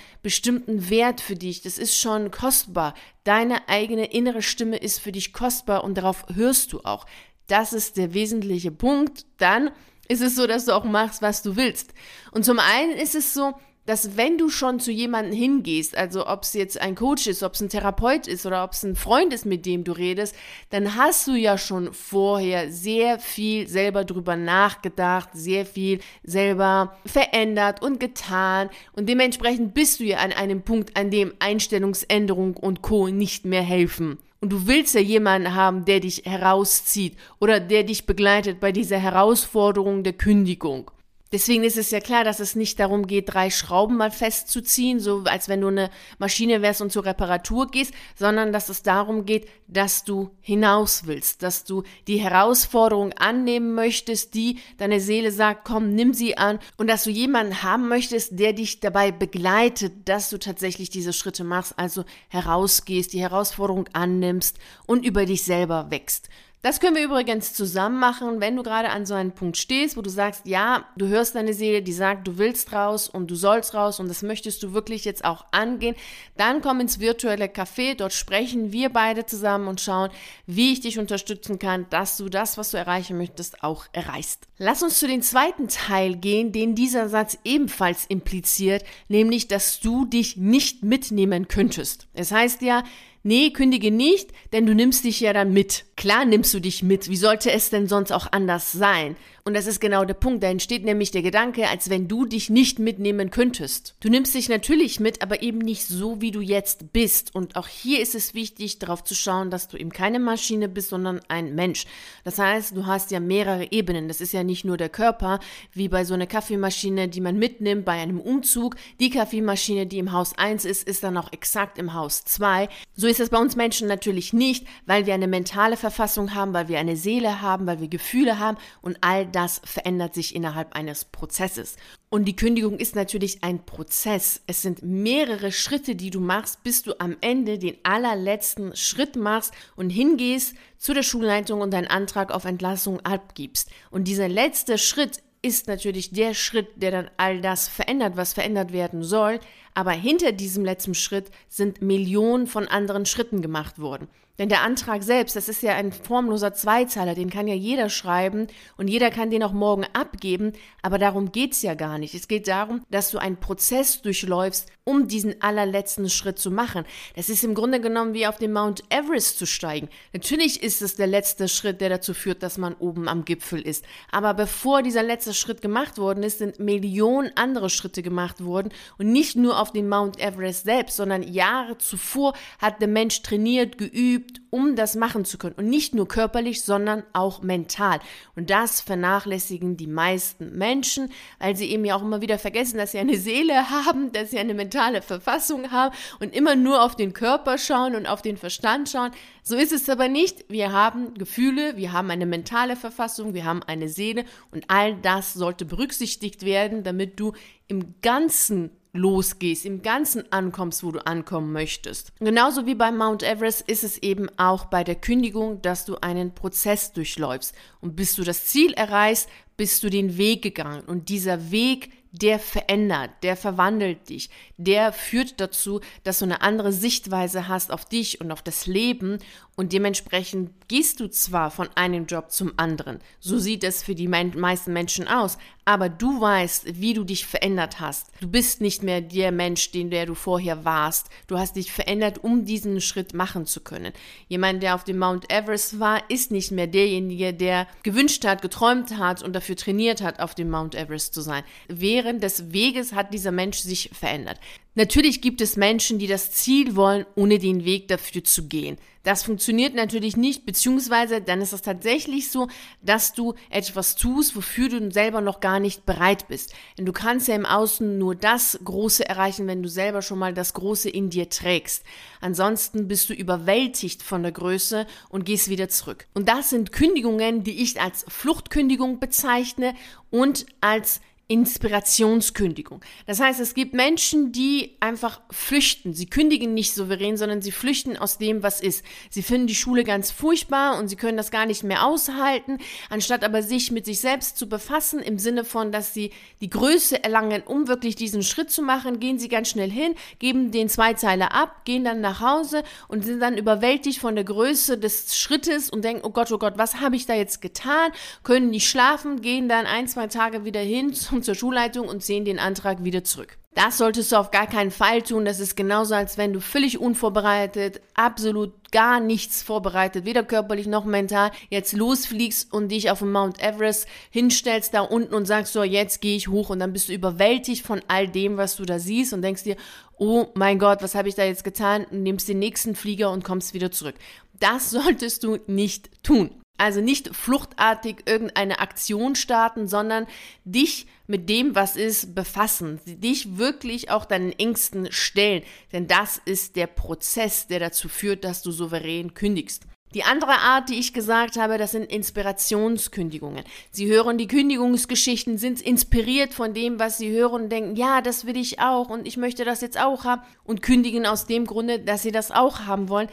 bestimmten 0.23 0.91
Wert 0.91 1.21
für 1.21 1.37
dich. 1.37 1.63
Das 1.63 1.79
ist 1.79 1.97
schon 1.97 2.33
kostbar. 2.33 2.95
Deine 3.23 3.69
eigene 3.69 4.07
innere 4.07 4.43
Stimme 4.43 4.79
ist 4.79 4.99
für 4.99 5.13
dich 5.13 5.33
kostbar 5.33 5.85
und 5.85 5.95
darauf 5.95 6.25
hörst 6.35 6.73
du 6.73 6.81
auch. 6.81 7.07
Das 7.47 7.73
ist 7.73 7.97
der 7.97 8.13
wesentliche 8.13 8.73
Punkt. 8.73 9.25
Dann 9.39 9.71
ist 10.09 10.23
es 10.23 10.35
so, 10.35 10.47
dass 10.47 10.65
du 10.65 10.73
auch 10.73 10.85
machst, 10.85 11.23
was 11.23 11.43
du 11.43 11.57
willst. 11.57 11.93
Und 12.33 12.45
zum 12.45 12.59
einen 12.59 12.93
ist 12.93 13.15
es 13.15 13.35
so, 13.35 13.55
dass 13.89 14.19
wenn 14.19 14.37
du 14.37 14.51
schon 14.51 14.81
zu 14.81 14.93
jemandem 14.93 15.33
hingehst, 15.33 15.97
also 15.97 16.27
ob 16.27 16.43
es 16.43 16.53
jetzt 16.53 16.79
ein 16.79 16.95
Coach 16.95 17.27
ist, 17.27 17.43
ob 17.43 17.55
es 17.55 17.63
ein 17.63 17.71
Therapeut 17.71 18.27
ist 18.27 18.45
oder 18.45 18.63
ob 18.63 18.73
es 18.73 18.83
ein 18.83 18.97
Freund 18.97 19.33
ist, 19.33 19.47
mit 19.47 19.65
dem 19.65 19.83
du 19.83 19.93
redest, 19.93 20.37
dann 20.69 20.95
hast 20.95 21.27
du 21.27 21.33
ja 21.33 21.57
schon 21.57 21.95
vorher 21.95 22.71
sehr 22.71 23.19
viel 23.19 23.67
selber 23.67 24.05
drüber 24.05 24.37
nachgedacht, 24.37 25.31
sehr 25.33 25.65
viel 25.65 26.01
selber 26.23 26.99
verändert 27.07 27.81
und 27.81 27.99
getan 27.99 28.69
und 28.93 29.09
dementsprechend 29.09 29.73
bist 29.73 30.01
du 30.01 30.05
ja 30.05 30.19
an 30.19 30.33
einem 30.33 30.61
Punkt, 30.61 30.95
an 30.95 31.11
dem 31.11 31.33
Einstellungsänderung 31.39 32.59
und 32.59 32.83
Co. 32.83 33.09
nicht 33.09 33.47
mehr 33.47 33.63
helfen. 33.63 34.19
Und 34.41 34.51
du 34.51 34.67
willst 34.67 34.95
ja 34.95 35.01
jemanden 35.01 35.55
haben, 35.55 35.85
der 35.85 36.01
dich 36.01 36.23
herauszieht 36.25 37.17
oder 37.41 37.59
der 37.59 37.83
dich 37.83 38.07
begleitet 38.07 38.61
bei 38.61 38.71
dieser 38.71 38.99
Herausforderung 38.99 40.05
der 40.05 40.13
Kündigung. 40.13 40.91
Deswegen 41.31 41.63
ist 41.63 41.77
es 41.77 41.91
ja 41.91 42.01
klar, 42.01 42.25
dass 42.25 42.41
es 42.41 42.57
nicht 42.57 42.81
darum 42.81 43.07
geht, 43.07 43.35
drei 43.35 43.51
Schrauben 43.51 43.99
mal 43.99 44.11
festzuziehen, 44.11 44.99
so 44.99 45.25
als 45.25 45.49
wenn 45.49 45.61
du 45.61 45.67
eine 45.67 45.91
Maschine 46.19 46.63
wärst 46.63 46.81
und 46.81 46.91
zur 46.91 47.05
Reparatur 47.05 47.67
gehst, 47.71 47.93
sondern 48.17 48.51
dass 48.53 48.71
es 48.71 48.83
darum 48.83 49.27
geht, 49.27 49.47
dass 49.67 50.05
du 50.05 50.31
hinaus 50.41 51.03
willst, 51.05 51.43
dass 51.43 51.65
du 51.65 51.83
die 52.07 52.17
Herausforderung 52.17 53.13
annehmen 53.13 53.75
möchtest, 53.75 54.33
die 54.33 54.59
deine 54.79 55.01
Seele 55.01 55.31
sagt, 55.31 55.65
komm, 55.65 55.95
nimm 55.95 56.15
sie 56.15 56.39
an 56.39 56.59
und 56.79 56.89
dass 56.89 57.05
du 57.05 57.11
jemanden 57.11 57.63
haben 57.63 57.89
möchtest, 57.89 58.39
der 58.39 58.55
dich 58.55 58.81
dabei 58.81 59.13
begleitet, 59.13 60.09
dass 60.09 60.31
du 60.31 60.39
tatsächlich 60.39 60.89
diese 60.89 61.13
Schritte 61.13 61.45
machst, 61.45 61.79
also 61.79 62.05
herausgehst, 62.29 63.13
die 63.13 63.21
Herausforderung 63.21 63.87
annimmst 63.93 64.59
und 64.87 65.05
über 65.05 65.27
dich 65.27 65.45
selber 65.45 65.91
wächst. 65.91 66.31
Das 66.61 66.81
können 66.81 66.97
wir 66.97 67.05
übrigens 67.05 67.55
zusammen 67.55 68.01
machen, 68.01 68.41
wenn 68.41 68.57
du 68.57 68.65
gerade 68.65 68.91
an 68.91 69.07
so 69.07 69.15
einem 69.15 69.31
Punkt 69.31 69.57
stehst, 69.57 69.97
wo 69.97 70.03
du 70.03 70.11
sagst, 70.11 70.45
ja, 70.45 70.85
du 70.97 71.07
hörst 71.07 71.37
deine 71.37 71.55
Seele, 71.55 71.83
die 71.83 71.93
sagt, 71.93 72.27
du 72.27 72.37
willst 72.37 72.73
raus 72.73 73.09
und 73.09 73.31
du 73.31 73.37
sollst 73.37 73.75
raus 73.75 74.01
und 74.01 74.09
das 74.09 74.23
möchtest 74.23 74.65
du 74.65 74.73
wirklich 74.73 75.05
jetzt 75.05 75.25
auch 75.25 75.45
angehen, 75.53 75.95
dann 76.37 76.61
komm 76.61 76.81
ins 76.81 76.99
virtuelle 76.99 77.47
Café, 77.47 77.95
dort 77.95 78.13
sprechen 78.13 78.73
wir 78.73 78.89
beide 78.89 79.25
zusammen 79.25 79.69
und 79.69 79.81
schauen, 79.81 80.11
wie 80.47 80.73
ich 80.73 80.81
dich 80.81 80.99
unterstützen 80.99 81.61
kann, 81.61 81.87
dass 81.91 82.17
du 82.17 82.29
das, 82.29 82.59
was 82.59 82.73
du 82.73 82.77
erreichen 82.77 83.17
möchtest, 83.19 83.63
auch 83.63 83.87
erreichst. 83.93 84.49
Lass 84.59 84.83
uns 84.83 84.99
zu 84.99 85.07
dem 85.07 85.23
zweiten 85.23 85.69
Teil 85.69 86.17
gehen, 86.17 86.51
den 86.51 86.75
dieser 86.75 87.09
Satz 87.09 87.39
ebenfalls 87.45 88.05
impliziert, 88.07 88.83
nämlich, 89.07 89.47
dass 89.47 89.79
du 89.79 90.07
dich 90.07 90.37
nicht 90.37 90.83
mitnehmen 90.83 91.47
könntest. 91.47 92.09
Es 92.15 92.33
heißt 92.33 92.63
ja, 92.63 92.83
nee, 93.29 93.51
kündige 93.51 93.93
nicht, 93.93 94.31
denn 94.53 94.67
du 94.67 94.75
nimmst 94.75 95.05
dich 95.05 95.21
ja 95.21 95.33
dann 95.33 95.53
mit. 95.53 95.85
Klar 95.97 96.25
nimmst 96.25 96.53
du 96.53 96.61
dich 96.61 96.83
mit. 96.83 97.09
Wie 97.09 97.17
sollte 97.17 97.53
es 97.53 97.71
denn 97.71 97.87
sonst 97.87 98.11
auch 98.11 98.27
anders 98.33 98.73
sein? 98.73 99.15
Und 99.49 99.55
das 99.55 99.67
ist 99.67 99.81
genau 99.81 100.05
der 100.05 100.13
Punkt. 100.13 100.43
Da 100.43 100.49
entsteht 100.49 100.85
nämlich 100.85 101.11
der 101.11 101.23
Gedanke, 101.23 101.71
als 101.71 101.89
wenn 101.89 102.07
du 102.07 102.27
dich 102.27 102.51
nicht 102.51 102.79
mitnehmen 102.79 103.31
könntest. 103.31 103.95
Du 104.01 104.11
nimmst 104.11 104.35
dich 104.35 104.51
natürlich 104.51 105.01
mit, 105.01 105.23
aber 105.23 105.41
eben 105.41 105.57
nicht 105.57 105.87
so, 105.87 106.21
wie 106.21 106.33
du 106.33 106.43
jetzt 106.43 106.93
bist. 106.93 107.35
Und 107.35 107.57
auch 107.57 107.67
hier 107.67 108.03
ist 108.03 108.15
es 108.15 108.35
wichtig, 108.35 108.79
darauf 108.79 109.05
zu 109.05 109.15
schauen, 109.15 109.51
dass 109.51 109.67
du 109.67 109.79
eben 109.79 109.89
keine 109.89 110.19
Maschine 110.19 110.69
bist, 110.69 110.91
sondern 110.91 111.23
ein 111.29 111.55
Mensch. 111.55 111.87
Das 112.25 112.39
heißt, 112.39 112.77
du 112.77 112.85
hast 112.85 113.11
ja 113.11 113.21
mehrere 113.21 113.73
Ebenen. 113.73 114.07
Das 114.07 114.21
ist 114.21 114.33
ja 114.33 114.45
nicht 114.45 114.67
nur 114.67 114.77
der 114.77 114.91
Körper, 114.91 115.41
wie 115.73 115.89
bei 115.89 116.05
so 116.05 116.13
einer 116.13 116.27
Kaffeemaschine, 116.27 117.09
die 117.09 117.23
man 117.23 117.39
mitnimmt 117.39 117.87
bei 117.87 117.93
einem 117.93 118.21
Umzug. 118.21 118.77
Die 119.01 119.09
Kaffeemaschine, 119.09 119.87
die 119.87 119.97
im 119.97 120.13
Haus 120.13 120.37
1 120.37 120.67
ist, 120.67 120.87
ist 120.87 121.03
dann 121.03 121.17
auch 121.17 121.33
exakt 121.33 121.79
im 121.79 121.95
Haus 121.95 122.23
2. 122.23 122.69
So 122.95 123.07
ist 123.07 123.19
es 123.19 123.31
bei 123.31 123.39
uns 123.39 123.57
Menschen 123.57 123.89
natürlich 123.89 124.35
nicht, 124.35 124.67
weil 124.85 125.07
wir 125.07 125.15
eine 125.15 125.27
mentale 125.27 125.79
Verfassung 125.79 126.35
haben, 126.35 126.53
weil 126.53 126.69
wir 126.69 126.79
eine 126.79 126.97
Seele 126.97 127.41
haben, 127.41 127.67
weil 127.67 127.81
wir 127.81 127.89
Gefühle 127.89 128.39
haben 128.39 128.59
und 128.83 128.99
all 129.01 129.25
das 129.25 129.38
verändert 129.47 130.15
sich 130.15 130.35
innerhalb 130.35 130.75
eines 130.75 131.05
Prozesses. 131.05 131.77
Und 132.11 132.25
die 132.25 132.37
Kündigung 132.37 132.79
ist 132.79 132.97
natürlich 132.97 133.45
ein 133.45 133.65
Prozess. 133.65 134.43
Es 134.47 134.63
sind 134.63 134.83
mehrere 134.83 135.53
Schritte, 135.53 135.95
die 135.95 136.11
du 136.11 136.21
machst, 136.21 136.63
bis 136.65 136.83
du 136.83 136.99
am 136.99 137.17
Ende 137.21 137.59
den 137.59 137.77
allerletzten 137.85 138.75
Schritt 138.75 139.17
machst 139.17 139.53
und 139.77 139.91
hingehst 139.91 140.55
zu 140.79 140.95
der 140.95 141.03
Schulleitung 141.03 141.61
und 141.61 141.73
deinen 141.73 141.87
Antrag 141.87 142.33
auf 142.33 142.45
Entlassung 142.45 143.01
abgibst. 143.01 143.71
Und 143.91 144.05
dieser 144.09 144.29
letzte 144.29 144.79
Schritt 144.79 145.23
ist 145.43 145.69
natürlich 145.69 146.11
der 146.11 146.35
Schritt, 146.35 146.69
der 146.77 146.91
dann 146.91 147.11
all 147.17 147.41
das 147.41 147.69
verändert, 147.69 148.17
was 148.17 148.33
verändert 148.33 148.73
werden 148.73 149.03
soll. 149.03 149.39
Aber 149.75 149.93
hinter 149.93 150.33
diesem 150.33 150.65
letzten 150.65 150.95
Schritt 150.95 151.31
sind 151.49 151.81
Millionen 151.83 152.47
von 152.47 152.67
anderen 152.67 153.07
Schritten 153.07 153.43
gemacht 153.43 153.79
worden. 153.79 154.09
Denn 154.39 154.49
der 154.49 154.63
Antrag 154.63 155.03
selbst, 155.03 155.35
das 155.35 155.49
ist 155.49 155.63
ja 155.63 155.75
ein 155.75 155.93
formloser 155.93 156.55
Zweizeiler, 156.55 157.15
den 157.15 157.29
kann 157.29 157.49
ja 157.49 157.55
jeder 157.55 157.91
schreiben 157.91 158.47
und 158.77 158.89
jeder 158.89 159.11
kann 159.11 159.31
den 159.31 159.43
auch 159.43 159.53
morgen 159.53 159.85
abgeben, 159.93 160.53
aber 160.83 160.99
darum 160.99 161.33
geht's 161.33 161.63
ja 161.63 161.75
gar 161.75 161.99
nicht. 161.99 162.15
Es 162.15 162.29
geht 162.29 162.47
darum, 162.47 162.83
dass 162.91 163.11
du 163.11 163.19
einen 163.19 163.39
Prozess 163.39 164.01
durchläufst, 164.01 164.69
um 164.85 165.09
diesen 165.09 165.43
allerletzten 165.43 166.09
Schritt 166.09 166.39
zu 166.39 166.51
machen. 166.51 166.85
Das 167.17 167.29
ist 167.29 167.45
im 167.45 167.55
Grunde 167.55 167.81
genommen 167.81 168.15
wie 168.15 168.27
auf 168.27 168.39
den 168.39 168.53
Mount 168.53 168.85
Everest 168.91 169.39
zu 169.39 169.45
steigen. 169.45 169.89
Natürlich 170.13 170.63
ist 170.63 170.83
es 170.83 170.95
der 170.95 171.09
letzte 171.09 171.49
Schritt, 171.49 171.81
der 171.81 171.91
dazu 171.91 172.15
führt, 172.15 172.43
dass 172.43 172.57
man 172.57 172.75
oben 172.75 173.09
am 173.09 173.25
Gipfel 173.25 173.61
ist. 173.61 173.85
Aber 174.13 174.35
bevor 174.35 174.83
dieser 174.83 175.03
letzte 175.03 175.35
Schritt 175.35 175.61
gemacht 175.61 175.99
worden 175.99 176.23
ist, 176.23 176.39
sind 176.39 176.61
Millionen 176.61 177.33
andere 177.35 177.71
Schritte 177.71 178.03
gemacht 178.03 178.43
worden 178.43 178.71
und 178.97 179.13
nicht 179.13 179.37
nur 179.37 179.61
auf 179.61 179.73
den 179.73 179.89
Mount 179.89 180.19
Everest 180.21 180.65
selbst, 180.65 180.97
sondern 180.97 181.23
Jahre 181.23 181.77
zuvor 181.77 182.35
hat 182.61 182.81
der 182.81 182.89
Mensch 182.89 183.23
trainiert, 183.23 183.77
geübt, 183.79 184.28
geübt, 184.29 184.41
um 184.51 184.77
das 184.77 184.95
machen 184.97 185.25
zu 185.25 185.39
können. 185.39 185.55
Und 185.57 185.69
nicht 185.69 185.95
nur 185.95 186.09
körperlich, 186.09 186.63
sondern 186.63 187.03
auch 187.13 187.43
mental. 187.43 188.01
Und 188.37 188.51
das 188.51 188.81
vernachlässigen 188.81 189.77
die 189.77 189.87
meisten 189.87 190.57
Menschen, 190.57 191.11
weil 191.39 191.57
sie 191.57 191.71
eben 191.71 191.85
ja 191.85 191.97
auch 191.97 192.03
immer 192.03 192.21
wieder 192.21 192.39
vergessen, 192.39 192.79
dass 192.79 192.93
sie 192.93 192.99
eine 192.99 193.19
Seele 193.19 193.71
haben, 193.71 194.13
dass 194.13 194.31
sie 194.31 194.39
eine 194.39 194.55
mentale 194.55 195.03
Verfassung 195.03 195.71
haben 195.71 195.95
und 196.21 196.35
immer 196.35 196.57
nur 196.57 196.83
auf 196.83 196.97
den 196.97 197.13
Körper 197.13 197.59
schauen 197.59 197.95
und 197.95 198.07
auf 198.07 198.23
den 198.23 198.37
Verstand 198.37 198.89
schauen. 198.89 199.11
So 199.43 199.57
ist 199.57 199.73
es 199.73 199.89
aber 199.89 200.09
nicht. 200.09 200.45
Wir 200.49 200.73
haben 200.73 201.15
Gefühle, 201.15 201.77
wir 201.77 201.93
haben 201.93 202.11
eine 202.11 202.27
mentale 202.27 202.77
Verfassung, 202.77 203.35
wir 203.35 203.45
haben 203.45 203.63
eine 203.63 203.89
Seele 203.89 204.25
und 204.51 204.65
all 204.69 204.97
das 204.97 205.35
sollte 205.35 205.65
berücksichtigt 205.65 206.45
werden, 206.45 206.83
damit 206.85 207.19
du 207.21 207.33
im 207.67 207.95
Ganzen 208.03 208.71
losgehst, 208.93 209.65
im 209.65 209.83
Ganzen 209.83 210.31
ankommst, 210.33 210.83
wo 210.83 210.91
du 210.91 211.07
ankommen 211.07 211.53
möchtest. 211.53 212.13
Genauso 212.19 212.67
wie 212.67 212.75
beim 212.75 212.97
Mount 212.97 213.23
Everest 213.23 213.69
ist 213.69 213.85
es 213.85 213.99
eben 213.99 214.29
auch 214.39 214.67
bei 214.67 214.85
der 214.85 214.97
Kündigung, 214.97 215.63
dass 215.63 215.85
du 215.85 215.97
einen 215.97 216.35
Prozess 216.35 216.93
durchläufst. 216.93 217.55
Und 217.81 217.97
bis 217.97 218.17
du 218.17 218.25
das 218.25 218.47
Ziel 218.47 218.73
erreichst, 218.73 219.29
bist 219.59 219.83
du 219.83 219.91
den 219.91 220.17
Weg 220.17 220.41
gegangen. 220.41 220.85
Und 220.87 221.11
dieser 221.11 221.51
Weg 221.51 221.91
der 222.13 222.39
verändert, 222.39 223.11
der 223.23 223.37
verwandelt 223.37 224.09
dich, 224.09 224.31
der 224.57 224.93
führt 224.95 225.41
dazu, 225.41 225.81
dass 226.05 226.21
du 226.21 226.25
eine 226.25 226.41
andere 226.41 226.73
Sichtweise 226.73 227.49
hast 227.49 227.71
auf 227.71 227.85
dich 227.85 228.21
und 228.23 228.33
auf 228.33 228.41
das 228.41 228.67
Leben 228.67 229.19
und 229.57 229.73
dementsprechend 229.73 230.51
gehst 230.69 231.01
du 231.01 231.11
zwar 231.11 231.51
von 231.51 231.69
einem 231.75 232.07
Job 232.07 232.31
zum 232.31 232.53
anderen, 232.57 233.01
so 233.19 233.39
sieht 233.39 233.65
es 233.65 233.83
für 233.83 233.97
die 233.97 234.07
meisten 234.07 234.73
Menschen 234.73 235.09
aus, 235.09 235.37
aber 235.65 235.89
du 235.89 236.21
weißt, 236.21 236.81
wie 236.81 236.95
du 236.95 237.05
dich 237.05 237.27
verändert 237.27 237.81
hast. 237.81 238.07
Du 238.21 238.29
bist 238.29 238.61
nicht 238.61 238.83
mehr 238.83 239.01
der 239.01 239.33
Mensch, 239.33 239.71
den 239.73 239.91
der 239.91 240.07
du 240.07 240.15
vorher 240.15 240.65
warst. 240.65 241.09
Du 241.27 241.39
hast 241.39 241.57
dich 241.57 241.73
verändert, 241.73 242.23
um 242.23 242.45
diesen 242.45 242.81
Schritt 242.81 243.13
machen 243.15 243.47
zu 243.47 243.61
können. 243.61 243.93
Jemand, 244.29 244.63
der 244.63 244.77
auf 244.77 244.85
dem 244.85 244.99
Mount 244.99 245.31
Everest 245.31 245.81
war, 245.81 246.09
ist 246.09 246.31
nicht 246.31 246.53
mehr 246.53 246.69
derjenige, 246.69 247.35
der 247.35 247.67
gewünscht 247.83 248.25
hat, 248.25 248.41
geträumt 248.41 248.97
hat 248.97 249.23
und 249.23 249.35
dafür 249.35 249.48
trainiert 249.57 250.03
hat, 250.03 250.21
auf 250.21 250.35
dem 250.35 250.51
Mount 250.51 250.75
Everest 250.75 251.15
zu 251.15 251.21
sein. 251.21 251.45
Während 251.69 252.23
des 252.23 252.53
Weges 252.53 252.93
hat 252.93 253.13
dieser 253.13 253.33
Mensch 253.33 253.59
sich 253.59 253.91
verändert. 253.93 254.41
Natürlich 254.79 255.21
gibt 255.21 255.41
es 255.41 255.57
Menschen, 255.57 255.99
die 255.99 256.07
das 256.07 256.31
Ziel 256.31 256.77
wollen, 256.77 257.05
ohne 257.17 257.41
den 257.41 257.65
Weg 257.65 257.89
dafür 257.89 258.23
zu 258.23 258.47
gehen. 258.47 258.79
Das 259.03 259.25
funktioniert 259.25 259.75
natürlich 259.75 260.17
nicht, 260.17 260.47
beziehungsweise 260.47 261.21
dann 261.21 261.41
ist 261.41 261.53
es 261.53 261.63
tatsächlich 261.63 262.31
so, 262.31 262.47
dass 262.81 263.13
du 263.13 263.35
etwas 263.51 263.97
tust, 263.97 264.37
wofür 264.37 264.69
du 264.69 264.93
selber 264.93 265.21
noch 265.21 265.41
gar 265.41 265.59
nicht 265.59 265.85
bereit 265.85 266.29
bist. 266.29 266.55
Denn 266.77 266.87
du 266.87 266.93
kannst 266.93 267.27
ja 267.27 267.35
im 267.35 267.45
Außen 267.45 267.99
nur 267.99 268.15
das 268.15 268.57
Große 268.63 269.09
erreichen, 269.09 269.49
wenn 269.49 269.65
du 269.65 269.69
selber 269.69 270.01
schon 270.01 270.21
mal 270.21 270.33
das 270.33 270.55
Große 270.55 270.91
in 270.91 271.11
dir 271.11 271.29
trägst. 271.29 271.83
Ansonsten 272.21 272.87
bist 272.87 273.11
du 273.11 273.15
überwältigt 273.15 274.05
von 274.05 274.23
der 274.23 274.31
Größe 274.31 274.87
und 275.09 275.25
gehst 275.25 275.49
wieder 275.49 275.69
zurück. 275.69 276.07
Und 276.15 276.29
das 276.29 276.51
sind 276.51 276.71
Kündigungen, 276.71 277.43
die 277.43 277.63
ich 277.63 277.81
als 277.81 278.05
Fluchtkündigung 278.07 279.01
bezeichne 279.01 279.75
und 280.11 280.47
als 280.61 281.01
Inspirationskündigung. 281.31 282.81
Das 283.07 283.21
heißt, 283.21 283.39
es 283.39 283.53
gibt 283.53 283.75
Menschen, 283.75 284.33
die 284.33 284.79
einfach 284.81 285.21
flüchten. 285.31 285.93
Sie 285.93 286.07
kündigen 286.07 286.55
nicht 286.55 286.75
souverän, 286.75 287.19
sondern 287.19 287.43
sie 287.43 287.53
flüchten 287.53 287.99
aus 287.99 288.17
dem, 288.17 288.43
was 288.43 288.63
ist. 288.63 288.83
Sie 289.11 289.23
finden 289.23 289.47
die 289.47 289.55
Schule 289.55 289.85
ganz 289.85 290.11
furchtbar 290.11 290.79
und 290.79 290.89
sie 290.89 290.97
können 290.97 291.19
das 291.19 291.31
gar 291.31 291.45
nicht 291.45 291.65
mehr 291.65 291.85
aushalten, 291.85 292.57
anstatt 292.89 293.25
aber 293.25 293.43
sich 293.43 293.71
mit 293.71 293.85
sich 293.85 294.01
selbst 294.01 294.39
zu 294.39 294.49
befassen, 294.49 295.01
im 295.01 295.19
Sinne 295.19 295.45
von, 295.45 295.71
dass 295.71 295.93
sie 295.93 296.13
die 296.41 296.49
Größe 296.49 297.05
erlangen, 297.05 297.43
um 297.45 297.69
wirklich 297.69 297.95
diesen 297.95 298.23
Schritt 298.23 298.51
zu 298.51 298.63
machen, 298.63 298.99
gehen 298.99 299.19
sie 299.19 299.29
ganz 299.29 299.51
schnell 299.51 299.71
hin, 299.71 299.95
geben 300.19 300.51
den 300.51 300.71
Zweizeiler 300.71 301.35
ab, 301.35 301.67
gehen 301.67 301.85
dann 301.85 302.01
nach 302.01 302.23
Hause 302.23 302.63
und 302.89 303.05
sind 303.05 303.21
dann 303.21 303.37
überwältigt 303.37 303.99
von 303.99 304.15
der 304.15 304.25
Größe 304.25 304.79
des 304.79 305.19
Schrittes 305.19 305.69
und 305.69 305.85
denken, 305.85 306.07
oh 306.07 306.11
Gott, 306.11 306.33
oh 306.33 306.39
Gott, 306.39 306.55
was 306.57 306.81
habe 306.81 306.97
ich 306.97 307.05
da 307.05 307.13
jetzt 307.13 307.43
getan? 307.43 307.93
Können 308.23 308.49
nicht 308.49 308.67
schlafen, 308.67 309.21
gehen 309.21 309.51
dann 309.51 309.67
ein, 309.67 309.89
zwei 309.89 310.07
Tage 310.07 310.47
wieder 310.47 310.61
hin 310.61 310.95
zum 310.95 311.18
kommen 311.19 311.25
zur 311.25 311.35
Schulleitung 311.35 311.89
und 311.89 312.03
ziehen 312.03 312.25
den 312.25 312.39
Antrag 312.39 312.85
wieder 312.85 313.03
zurück. 313.03 313.39
Das 313.55 313.77
solltest 313.77 314.13
du 314.13 314.17
auf 314.17 314.31
gar 314.31 314.47
keinen 314.47 314.71
Fall 314.71 315.03
tun. 315.03 315.25
Das 315.25 315.41
ist 315.41 315.57
genauso, 315.57 315.95
als 315.95 316.17
wenn 316.17 316.33
du 316.33 316.41
völlig 316.41 316.79
unvorbereitet, 316.79 317.81
absolut 317.95 318.53
gar 318.71 319.01
nichts 319.01 319.43
vorbereitet, 319.43 320.05
weder 320.05 320.23
körperlich 320.23 320.69
noch 320.69 320.85
mental, 320.85 321.33
jetzt 321.51 321.73
losfliegst 321.73 322.53
und 322.53 322.69
dich 322.69 322.89
auf 322.91 323.01
dem 323.01 323.11
Mount 323.11 323.43
Everest 323.43 323.89
hinstellst 324.11 324.75
da 324.75 324.83
unten 324.83 325.13
und 325.13 325.27
sagst 325.27 325.53
so, 325.55 325.65
jetzt 325.65 326.01
gehe 326.01 326.17
ich 326.17 326.29
hoch 326.29 326.51
und 326.51 326.61
dann 326.61 326.73
bist 326.73 326.89
du 326.89 326.93
überwältigt 326.93 327.67
von 327.67 327.81
all 327.89 328.07
dem, 328.07 328.37
was 328.37 328.55
du 328.55 328.65
da 328.65 328.79
siehst 328.79 329.13
und 329.13 329.23
denkst 329.23 329.43
dir, 329.43 329.57
oh 329.97 330.27
mein 330.35 330.61
Gott, 330.61 330.83
was 330.83 330.95
habe 330.95 331.09
ich 331.09 331.17
da 331.17 331.25
jetzt 331.25 331.43
getan? 331.43 331.85
Und 331.91 332.05
nimmst 332.05 332.29
den 332.29 332.39
nächsten 332.39 332.77
Flieger 332.77 333.11
und 333.11 333.25
kommst 333.25 333.55
wieder 333.55 333.73
zurück. 333.73 333.97
Das 334.39 334.71
solltest 334.71 335.25
du 335.25 335.39
nicht 335.49 336.05
tun. 336.05 336.31
Also 336.59 336.81
nicht 336.81 337.15
fluchtartig 337.15 338.03
irgendeine 338.07 338.59
Aktion 338.61 339.15
starten, 339.15 339.67
sondern 339.69 340.07
dich 340.45 340.87
mit 341.09 341.29
dem, 341.29 341.55
was 341.55 341.75
ist, 341.75 342.15
befassen. 342.15 342.81
Dich 342.85 343.39
wirklich 343.39 343.91
auch 343.91 344.05
deinen 344.05 344.33
Ängsten 344.33 344.93
stellen. 344.93 345.43
Denn 345.73 345.89
das 345.89 346.21
ist 346.25 346.55
der 346.55 346.69
Prozess, 346.69 347.49
der 347.49 347.59
dazu 347.59 347.89
führt, 347.89 348.23
dass 348.25 348.43
du 348.43 348.53
souverän 348.53 349.15
kündigst. 349.15 349.65
Die 349.95 350.05
andere 350.05 350.33
Art, 350.33 350.69
die 350.69 350.79
ich 350.79 350.93
gesagt 350.93 351.39
habe, 351.39 351.57
das 351.57 351.71
sind 351.71 351.91
Inspirationskündigungen. 351.91 353.43
Sie 353.71 353.87
hören 353.87 354.19
die 354.19 354.27
Kündigungsgeschichten, 354.27 355.39
sind 355.39 355.63
inspiriert 355.63 356.35
von 356.35 356.53
dem, 356.53 356.79
was 356.79 356.99
sie 356.99 357.11
hören 357.11 357.45
und 357.45 357.49
denken, 357.49 357.75
ja, 357.75 358.03
das 358.03 358.27
will 358.27 358.37
ich 358.37 358.61
auch 358.61 358.91
und 358.91 359.09
ich 359.09 359.17
möchte 359.17 359.47
das 359.47 359.63
jetzt 359.63 359.81
auch 359.81 360.05
haben 360.05 360.21
und 360.45 360.61
kündigen 360.61 361.07
aus 361.07 361.25
dem 361.25 361.47
Grunde, 361.47 361.79
dass 361.79 362.03
sie 362.03 362.13
das 362.13 362.31
auch 362.31 362.67
haben 362.67 362.91
wollen 362.91 363.09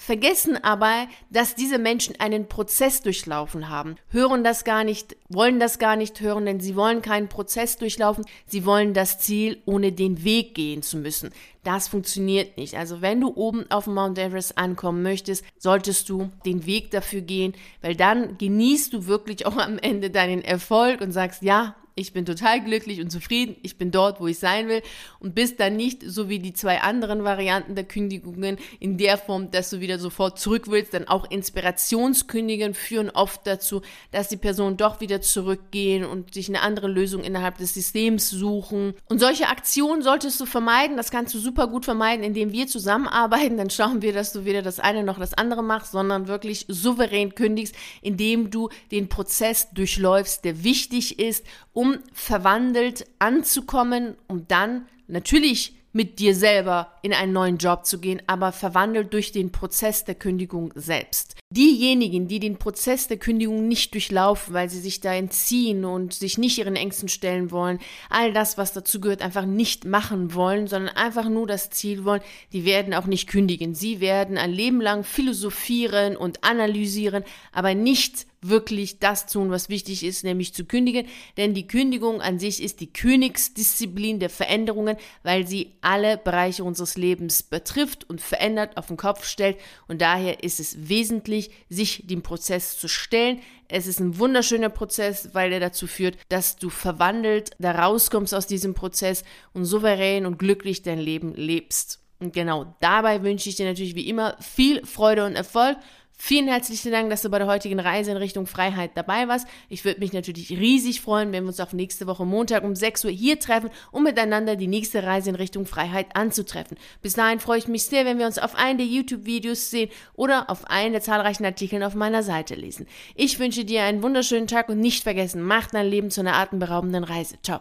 vergessen 0.00 0.56
aber, 0.64 1.06
dass 1.28 1.54
diese 1.54 1.78
Menschen 1.78 2.18
einen 2.18 2.48
Prozess 2.48 3.02
durchlaufen 3.02 3.68
haben, 3.68 3.96
hören 4.08 4.42
das 4.42 4.64
gar 4.64 4.82
nicht, 4.82 5.14
wollen 5.28 5.60
das 5.60 5.78
gar 5.78 5.94
nicht 5.94 6.20
hören, 6.20 6.46
denn 6.46 6.58
sie 6.58 6.74
wollen 6.74 7.02
keinen 7.02 7.28
Prozess 7.28 7.76
durchlaufen, 7.76 8.24
sie 8.46 8.64
wollen 8.64 8.94
das 8.94 9.18
Ziel, 9.18 9.58
ohne 9.66 9.92
den 9.92 10.24
Weg 10.24 10.54
gehen 10.54 10.82
zu 10.82 10.96
müssen. 10.96 11.30
Das 11.64 11.88
funktioniert 11.88 12.56
nicht. 12.56 12.76
Also 12.76 13.02
wenn 13.02 13.20
du 13.20 13.34
oben 13.36 13.70
auf 13.70 13.86
Mount 13.86 14.18
Everest 14.18 14.56
ankommen 14.56 15.02
möchtest, 15.02 15.44
solltest 15.58 16.08
du 16.08 16.30
den 16.46 16.64
Weg 16.64 16.90
dafür 16.90 17.20
gehen, 17.20 17.52
weil 17.82 17.94
dann 17.94 18.38
genießt 18.38 18.94
du 18.94 19.06
wirklich 19.06 19.44
auch 19.44 19.58
am 19.58 19.78
Ende 19.78 20.08
deinen 20.08 20.42
Erfolg 20.42 21.02
und 21.02 21.12
sagst, 21.12 21.42
ja, 21.42 21.76
ich 21.94 22.12
bin 22.12 22.24
total 22.24 22.62
glücklich 22.62 23.00
und 23.00 23.10
zufrieden, 23.10 23.56
ich 23.62 23.76
bin 23.76 23.90
dort, 23.90 24.20
wo 24.20 24.26
ich 24.26 24.38
sein 24.38 24.68
will. 24.68 24.82
Und 25.18 25.34
bist 25.34 25.60
dann 25.60 25.76
nicht 25.76 26.02
so 26.02 26.28
wie 26.28 26.38
die 26.38 26.52
zwei 26.52 26.80
anderen 26.80 27.24
Varianten 27.24 27.74
der 27.74 27.84
Kündigungen 27.84 28.58
in 28.78 28.98
der 28.98 29.18
Form, 29.18 29.50
dass 29.50 29.70
du 29.70 29.80
wieder 29.80 29.98
sofort 29.98 30.38
zurück 30.38 30.64
willst, 30.68 30.94
dann 30.94 31.08
auch 31.08 31.30
Inspirationskündigungen 31.30 32.74
führen 32.74 33.10
oft 33.10 33.46
dazu, 33.46 33.82
dass 34.12 34.28
die 34.28 34.36
Personen 34.36 34.76
doch 34.76 35.00
wieder 35.00 35.20
zurückgehen 35.20 36.04
und 36.04 36.34
sich 36.34 36.48
eine 36.48 36.62
andere 36.62 36.88
Lösung 36.88 37.22
innerhalb 37.22 37.58
des 37.58 37.74
Systems 37.74 38.30
suchen. 38.30 38.94
Und 39.08 39.20
solche 39.20 39.48
Aktionen 39.48 40.02
solltest 40.02 40.40
du 40.40 40.46
vermeiden, 40.46 40.96
das 40.96 41.10
kannst 41.10 41.34
du 41.34 41.38
super 41.38 41.66
gut 41.66 41.84
vermeiden, 41.84 42.24
indem 42.24 42.52
wir 42.52 42.66
zusammenarbeiten, 42.66 43.56
dann 43.56 43.70
schauen 43.70 44.02
wir, 44.02 44.12
dass 44.12 44.32
du 44.32 44.44
weder 44.44 44.62
das 44.62 44.80
eine 44.80 45.02
noch 45.02 45.18
das 45.18 45.34
andere 45.34 45.62
machst, 45.62 45.92
sondern 45.92 46.28
wirklich 46.28 46.66
souverän 46.68 47.34
kündigst, 47.34 47.74
indem 48.02 48.50
du 48.50 48.68
den 48.90 49.08
Prozess 49.08 49.70
durchläufst, 49.72 50.44
der 50.44 50.64
wichtig 50.64 51.18
ist, 51.18 51.44
um 51.72 51.98
verwandelt 52.12 53.06
anzukommen, 53.18 54.16
um 54.26 54.46
dann 54.48 54.86
natürlich 55.06 55.74
mit 55.92 56.18
dir 56.20 56.34
selber 56.34 56.92
in 57.02 57.12
einen 57.12 57.32
neuen 57.32 57.58
Job 57.58 57.84
zu 57.84 57.98
gehen, 57.98 58.22
aber 58.26 58.52
verwandelt 58.52 59.12
durch 59.12 59.32
den 59.32 59.50
Prozess 59.50 60.04
der 60.04 60.14
Kündigung 60.14 60.72
selbst. 60.76 61.36
Diejenigen, 61.52 62.28
die 62.28 62.38
den 62.38 62.58
Prozess 62.58 63.08
der 63.08 63.16
Kündigung 63.16 63.66
nicht 63.66 63.92
durchlaufen, 63.92 64.54
weil 64.54 64.70
sie 64.70 64.78
sich 64.78 65.00
da 65.00 65.12
entziehen 65.12 65.84
und 65.84 66.14
sich 66.14 66.38
nicht 66.38 66.58
ihren 66.58 66.76
Ängsten 66.76 67.08
stellen 67.08 67.50
wollen, 67.50 67.80
all 68.08 68.32
das, 68.32 68.56
was 68.56 68.72
dazu 68.72 69.00
gehört, 69.00 69.20
einfach 69.20 69.46
nicht 69.46 69.84
machen 69.84 70.32
wollen, 70.34 70.68
sondern 70.68 70.94
einfach 70.94 71.28
nur 71.28 71.48
das 71.48 71.70
Ziel 71.70 72.04
wollen, 72.04 72.22
die 72.52 72.64
werden 72.64 72.94
auch 72.94 73.06
nicht 73.06 73.28
kündigen. 73.28 73.74
Sie 73.74 73.98
werden 73.98 74.38
ein 74.38 74.52
Leben 74.52 74.80
lang 74.80 75.02
philosophieren 75.02 76.16
und 76.16 76.44
analysieren, 76.44 77.24
aber 77.52 77.74
nicht 77.74 78.26
wirklich 78.42 78.98
das 78.98 79.26
tun, 79.26 79.50
was 79.50 79.68
wichtig 79.68 80.04
ist, 80.04 80.24
nämlich 80.24 80.54
zu 80.54 80.64
kündigen. 80.64 81.06
Denn 81.36 81.54
die 81.54 81.66
Kündigung 81.66 82.20
an 82.20 82.38
sich 82.38 82.62
ist 82.62 82.80
die 82.80 82.92
Königsdisziplin 82.92 84.18
der 84.18 84.30
Veränderungen, 84.30 84.96
weil 85.22 85.46
sie 85.46 85.74
alle 85.80 86.16
Bereiche 86.16 86.64
unseres 86.64 86.96
Lebens 86.96 87.42
betrifft 87.42 88.08
und 88.08 88.20
verändert, 88.20 88.76
auf 88.76 88.86
den 88.86 88.96
Kopf 88.96 89.24
stellt. 89.24 89.58
Und 89.88 90.00
daher 90.00 90.42
ist 90.42 90.60
es 90.60 90.88
wesentlich, 90.88 91.50
sich 91.68 92.06
dem 92.06 92.22
Prozess 92.22 92.78
zu 92.78 92.88
stellen. 92.88 93.40
Es 93.68 93.86
ist 93.86 94.00
ein 94.00 94.18
wunderschöner 94.18 94.70
Prozess, 94.70 95.30
weil 95.32 95.52
er 95.52 95.60
dazu 95.60 95.86
führt, 95.86 96.16
dass 96.28 96.56
du 96.56 96.70
verwandelt 96.70 97.50
da 97.58 97.72
rauskommst 97.72 98.34
aus 98.34 98.46
diesem 98.46 98.74
Prozess 98.74 99.22
und 99.52 99.64
souverän 99.64 100.26
und 100.26 100.38
glücklich 100.38 100.82
dein 100.82 100.98
Leben 100.98 101.34
lebst. 101.34 102.00
Und 102.20 102.34
genau 102.34 102.76
dabei 102.80 103.22
wünsche 103.22 103.48
ich 103.48 103.56
dir 103.56 103.66
natürlich 103.66 103.94
wie 103.94 104.08
immer 104.08 104.36
viel 104.40 104.84
Freude 104.84 105.24
und 105.24 105.36
Erfolg. 105.36 105.78
Vielen 106.22 106.48
herzlichen 106.48 106.92
Dank, 106.92 107.08
dass 107.08 107.22
du 107.22 107.30
bei 107.30 107.38
der 107.38 107.46
heutigen 107.46 107.80
Reise 107.80 108.10
in 108.10 108.18
Richtung 108.18 108.46
Freiheit 108.46 108.90
dabei 108.94 109.26
warst. 109.26 109.48
Ich 109.70 109.86
würde 109.86 110.00
mich 110.00 110.12
natürlich 110.12 110.50
riesig 110.50 111.00
freuen, 111.00 111.32
wenn 111.32 111.44
wir 111.44 111.48
uns 111.48 111.60
auch 111.60 111.72
nächste 111.72 112.06
Woche 112.06 112.26
Montag 112.26 112.62
um 112.62 112.76
6 112.76 113.06
Uhr 113.06 113.10
hier 113.10 113.40
treffen, 113.40 113.70
um 113.90 114.02
miteinander 114.02 114.54
die 114.54 114.66
nächste 114.66 115.02
Reise 115.02 115.30
in 115.30 115.34
Richtung 115.34 115.64
Freiheit 115.64 116.14
anzutreffen. 116.14 116.76
Bis 117.00 117.14
dahin 117.14 117.40
freue 117.40 117.58
ich 117.58 117.68
mich 117.68 117.84
sehr, 117.84 118.04
wenn 118.04 118.18
wir 118.18 118.26
uns 118.26 118.38
auf 118.38 118.54
einen 118.54 118.76
der 118.76 118.86
YouTube-Videos 118.86 119.70
sehen 119.70 119.88
oder 120.12 120.50
auf 120.50 120.66
einen 120.66 120.92
der 120.92 121.00
zahlreichen 121.00 121.46
Artikeln 121.46 121.82
auf 121.82 121.94
meiner 121.94 122.22
Seite 122.22 122.54
lesen. 122.54 122.86
Ich 123.14 123.38
wünsche 123.38 123.64
dir 123.64 123.84
einen 123.84 124.02
wunderschönen 124.02 124.46
Tag 124.46 124.68
und 124.68 124.78
nicht 124.78 125.02
vergessen, 125.04 125.40
mach 125.40 125.68
dein 125.68 125.86
Leben 125.86 126.10
zu 126.10 126.20
einer 126.20 126.34
atemberaubenden 126.34 127.02
Reise. 127.02 127.36
Ciao. 127.42 127.58